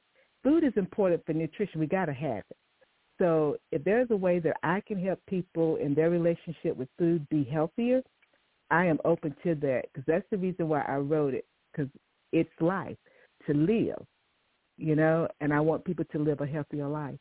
food 0.42 0.64
is 0.64 0.72
important 0.76 1.24
for 1.26 1.32
nutrition. 1.32 1.80
We 1.80 1.86
got 1.86 2.06
to 2.06 2.14
have 2.14 2.44
it. 2.50 2.56
So 3.18 3.56
if 3.72 3.82
there's 3.84 4.10
a 4.10 4.16
way 4.16 4.38
that 4.38 4.56
I 4.62 4.80
can 4.86 5.02
help 5.02 5.20
people 5.26 5.76
in 5.76 5.94
their 5.94 6.08
relationship 6.10 6.76
with 6.76 6.88
food 6.98 7.28
be 7.28 7.44
healthier, 7.44 8.02
I 8.70 8.86
am 8.86 8.98
open 9.04 9.34
to 9.44 9.54
that 9.56 9.82
because 9.92 10.04
that's 10.06 10.26
the 10.30 10.38
reason 10.38 10.68
why 10.68 10.82
I 10.82 10.96
wrote 10.96 11.34
it 11.34 11.44
because 11.72 11.90
it's 12.32 12.50
life 12.60 12.96
to 13.46 13.54
live, 13.54 14.04
you 14.76 14.94
know, 14.94 15.28
and 15.40 15.52
I 15.52 15.60
want 15.60 15.84
people 15.84 16.04
to 16.12 16.18
live 16.18 16.40
a 16.40 16.46
healthier 16.46 16.86
life. 16.86 17.18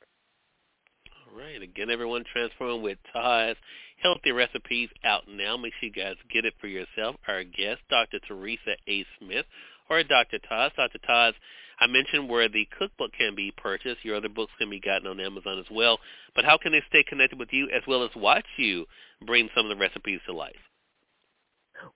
Right. 1.38 1.62
Again, 1.62 1.91
everyone, 1.91 2.23
Transform 2.34 2.82
with 2.82 2.97
Taz. 3.15 3.54
Healthy 4.02 4.32
recipes 4.32 4.89
out 5.04 5.26
now. 5.30 5.56
Make 5.56 5.73
sure 5.80 5.89
you 5.89 5.93
guys 5.93 6.15
get 6.34 6.45
it 6.45 6.56
for 6.60 6.65
yourself. 6.65 7.15
Our 7.28 7.43
guest, 7.43 7.82
Dr. 7.91 8.17
Teresa 8.28 8.73
A. 8.88 9.06
Smith, 9.19 9.45
or 9.88 10.02
Dr. 10.02 10.39
Taz. 10.52 10.73
Dr. 10.76 10.97
Taz, 11.08 11.34
I 11.80 11.86
mentioned 11.86 12.28
where 12.28 12.50
the 12.50 12.67
cookbook 12.80 13.12
can 13.15 13.36
be 13.36 13.54
purchased. 13.56 14.04
Your 14.04 14.15
other 14.15 14.30
books 14.30 14.52
can 14.58 14.71
be 14.71 14.80
gotten 14.80 15.06
on 15.06 15.19
Amazon 15.19 15.60
as 15.60 15.67
well. 15.69 16.00
But 16.34 16.43
how 16.43 16.58
can 16.58 16.71
they 16.71 16.82
stay 16.89 17.04
connected 17.08 17.38
with 17.38 17.50
you 17.52 17.69
as 17.69 17.84
well 17.88 18.04
as 18.04 18.10
watch 18.15 18.47
you 18.58 18.88
bring 19.23 19.47
some 19.56 19.67
of 19.67 19.69
the 19.69 19.80
recipes 19.80 20.21
to 20.26 20.34
life? 20.34 20.56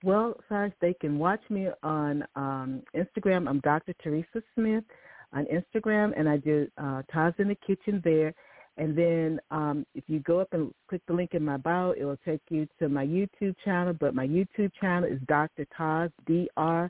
Well, 0.04 0.36
first 0.48 0.74
they 0.80 0.94
can 0.94 1.18
watch 1.18 1.42
me 1.50 1.66
on 1.82 2.24
um, 2.36 2.82
Instagram. 2.94 3.48
I'm 3.48 3.58
Dr. 3.58 3.92
Teresa 4.04 4.40
Smith 4.54 4.84
on 5.32 5.46
Instagram, 5.46 6.12
and 6.16 6.28
I 6.28 6.36
do 6.36 6.68
uh, 6.78 7.02
Taz 7.12 7.34
in 7.40 7.48
the 7.48 7.56
Kitchen 7.56 8.00
there. 8.04 8.32
And 8.78 8.96
then 8.96 9.40
um, 9.50 9.84
if 9.94 10.04
you 10.06 10.20
go 10.20 10.40
up 10.40 10.48
and 10.52 10.72
click 10.88 11.02
the 11.06 11.12
link 11.12 11.34
in 11.34 11.44
my 11.44 11.56
bio, 11.58 11.90
it 11.92 12.04
will 12.04 12.18
take 12.24 12.40
you 12.48 12.66
to 12.78 12.88
my 12.88 13.06
YouTube 13.06 13.54
channel. 13.64 13.92
But 13.92 14.14
my 14.14 14.26
YouTube 14.26 14.72
channel 14.80 15.10
is 15.10 15.20
Dr. 15.26 15.66
Taz, 15.78 16.10
D-R-T-A-S 16.26 16.86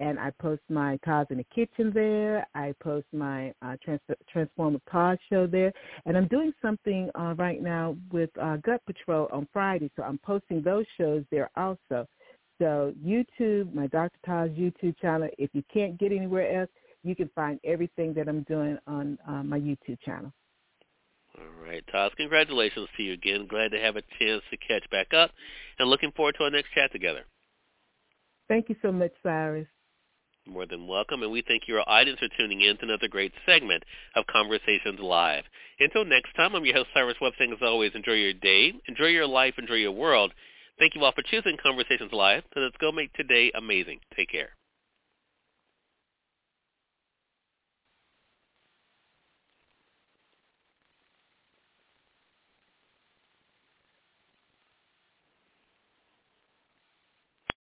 and 0.00 0.18
I 0.18 0.30
post 0.40 0.62
my 0.68 0.98
Taz 1.06 1.30
in 1.30 1.36
the 1.36 1.46
Kitchen 1.54 1.92
there. 1.94 2.46
I 2.54 2.74
post 2.82 3.06
my 3.12 3.52
uh, 3.62 3.76
Trans- 3.84 4.00
Transformer 4.32 4.80
Pod 4.90 5.18
show 5.28 5.46
there, 5.46 5.72
and 6.06 6.16
I'm 6.16 6.26
doing 6.26 6.52
something 6.60 7.10
uh, 7.14 7.34
right 7.36 7.62
now 7.62 7.96
with 8.10 8.30
uh, 8.40 8.56
Gut 8.56 8.80
Patrol 8.86 9.28
on 9.30 9.46
Friday, 9.52 9.90
so 9.94 10.02
I'm 10.02 10.18
posting 10.18 10.62
those 10.62 10.86
shows 10.98 11.22
there 11.30 11.50
also. 11.54 12.06
So 12.58 12.94
YouTube, 13.04 13.72
my 13.74 13.86
Dr. 13.86 14.18
Taz 14.26 14.54
YouTube 14.58 14.98
channel. 15.00 15.28
If 15.38 15.50
you 15.52 15.62
can't 15.72 15.98
get 15.98 16.12
anywhere 16.12 16.60
else, 16.60 16.70
you 17.02 17.16
can 17.16 17.30
find 17.34 17.58
everything 17.64 18.14
that 18.14 18.28
I'm 18.28 18.42
doing 18.42 18.78
on 18.86 19.18
uh, 19.28 19.42
my 19.42 19.58
YouTube 19.58 20.00
channel. 20.04 20.32
All 21.38 21.66
right, 21.66 21.84
Taz, 21.94 22.10
congratulations 22.16 22.88
to 22.96 23.02
you 23.02 23.12
again. 23.12 23.46
Glad 23.48 23.70
to 23.70 23.78
have 23.78 23.96
a 23.96 24.02
chance 24.18 24.42
to 24.50 24.56
catch 24.56 24.88
back 24.90 25.14
up, 25.14 25.30
and 25.78 25.88
looking 25.88 26.12
forward 26.12 26.34
to 26.38 26.44
our 26.44 26.50
next 26.50 26.72
chat 26.74 26.90
together. 26.92 27.24
Thank 28.48 28.68
you 28.68 28.76
so 28.82 28.90
much, 28.90 29.12
Cyrus 29.22 29.66
more 30.46 30.66
than 30.66 30.86
welcome, 30.86 31.22
and 31.22 31.30
we 31.30 31.42
thank 31.46 31.68
your 31.68 31.88
audience 31.88 32.18
for 32.18 32.28
tuning 32.36 32.60
in 32.62 32.76
to 32.78 32.84
another 32.84 33.08
great 33.08 33.32
segment 33.46 33.84
of 34.16 34.26
Conversations 34.26 34.98
Live. 34.98 35.44
Until 35.78 36.04
next 36.04 36.34
time, 36.34 36.54
I'm 36.54 36.64
your 36.64 36.74
host, 36.74 36.88
Cyrus 36.94 37.16
Webb, 37.20 37.34
saying 37.38 37.52
as 37.52 37.58
always, 37.62 37.92
enjoy 37.94 38.14
your 38.14 38.32
day, 38.32 38.72
enjoy 38.88 39.06
your 39.06 39.26
life, 39.26 39.54
enjoy 39.58 39.74
your 39.74 39.92
world. 39.92 40.32
Thank 40.78 40.94
you 40.94 41.04
all 41.04 41.12
for 41.12 41.22
choosing 41.22 41.56
Conversations 41.62 42.12
Live, 42.12 42.42
so 42.54 42.60
let's 42.60 42.76
go 42.78 42.90
make 42.90 43.12
today 43.12 43.52
amazing. 43.54 44.00
Take 44.16 44.30
care. 44.30 44.50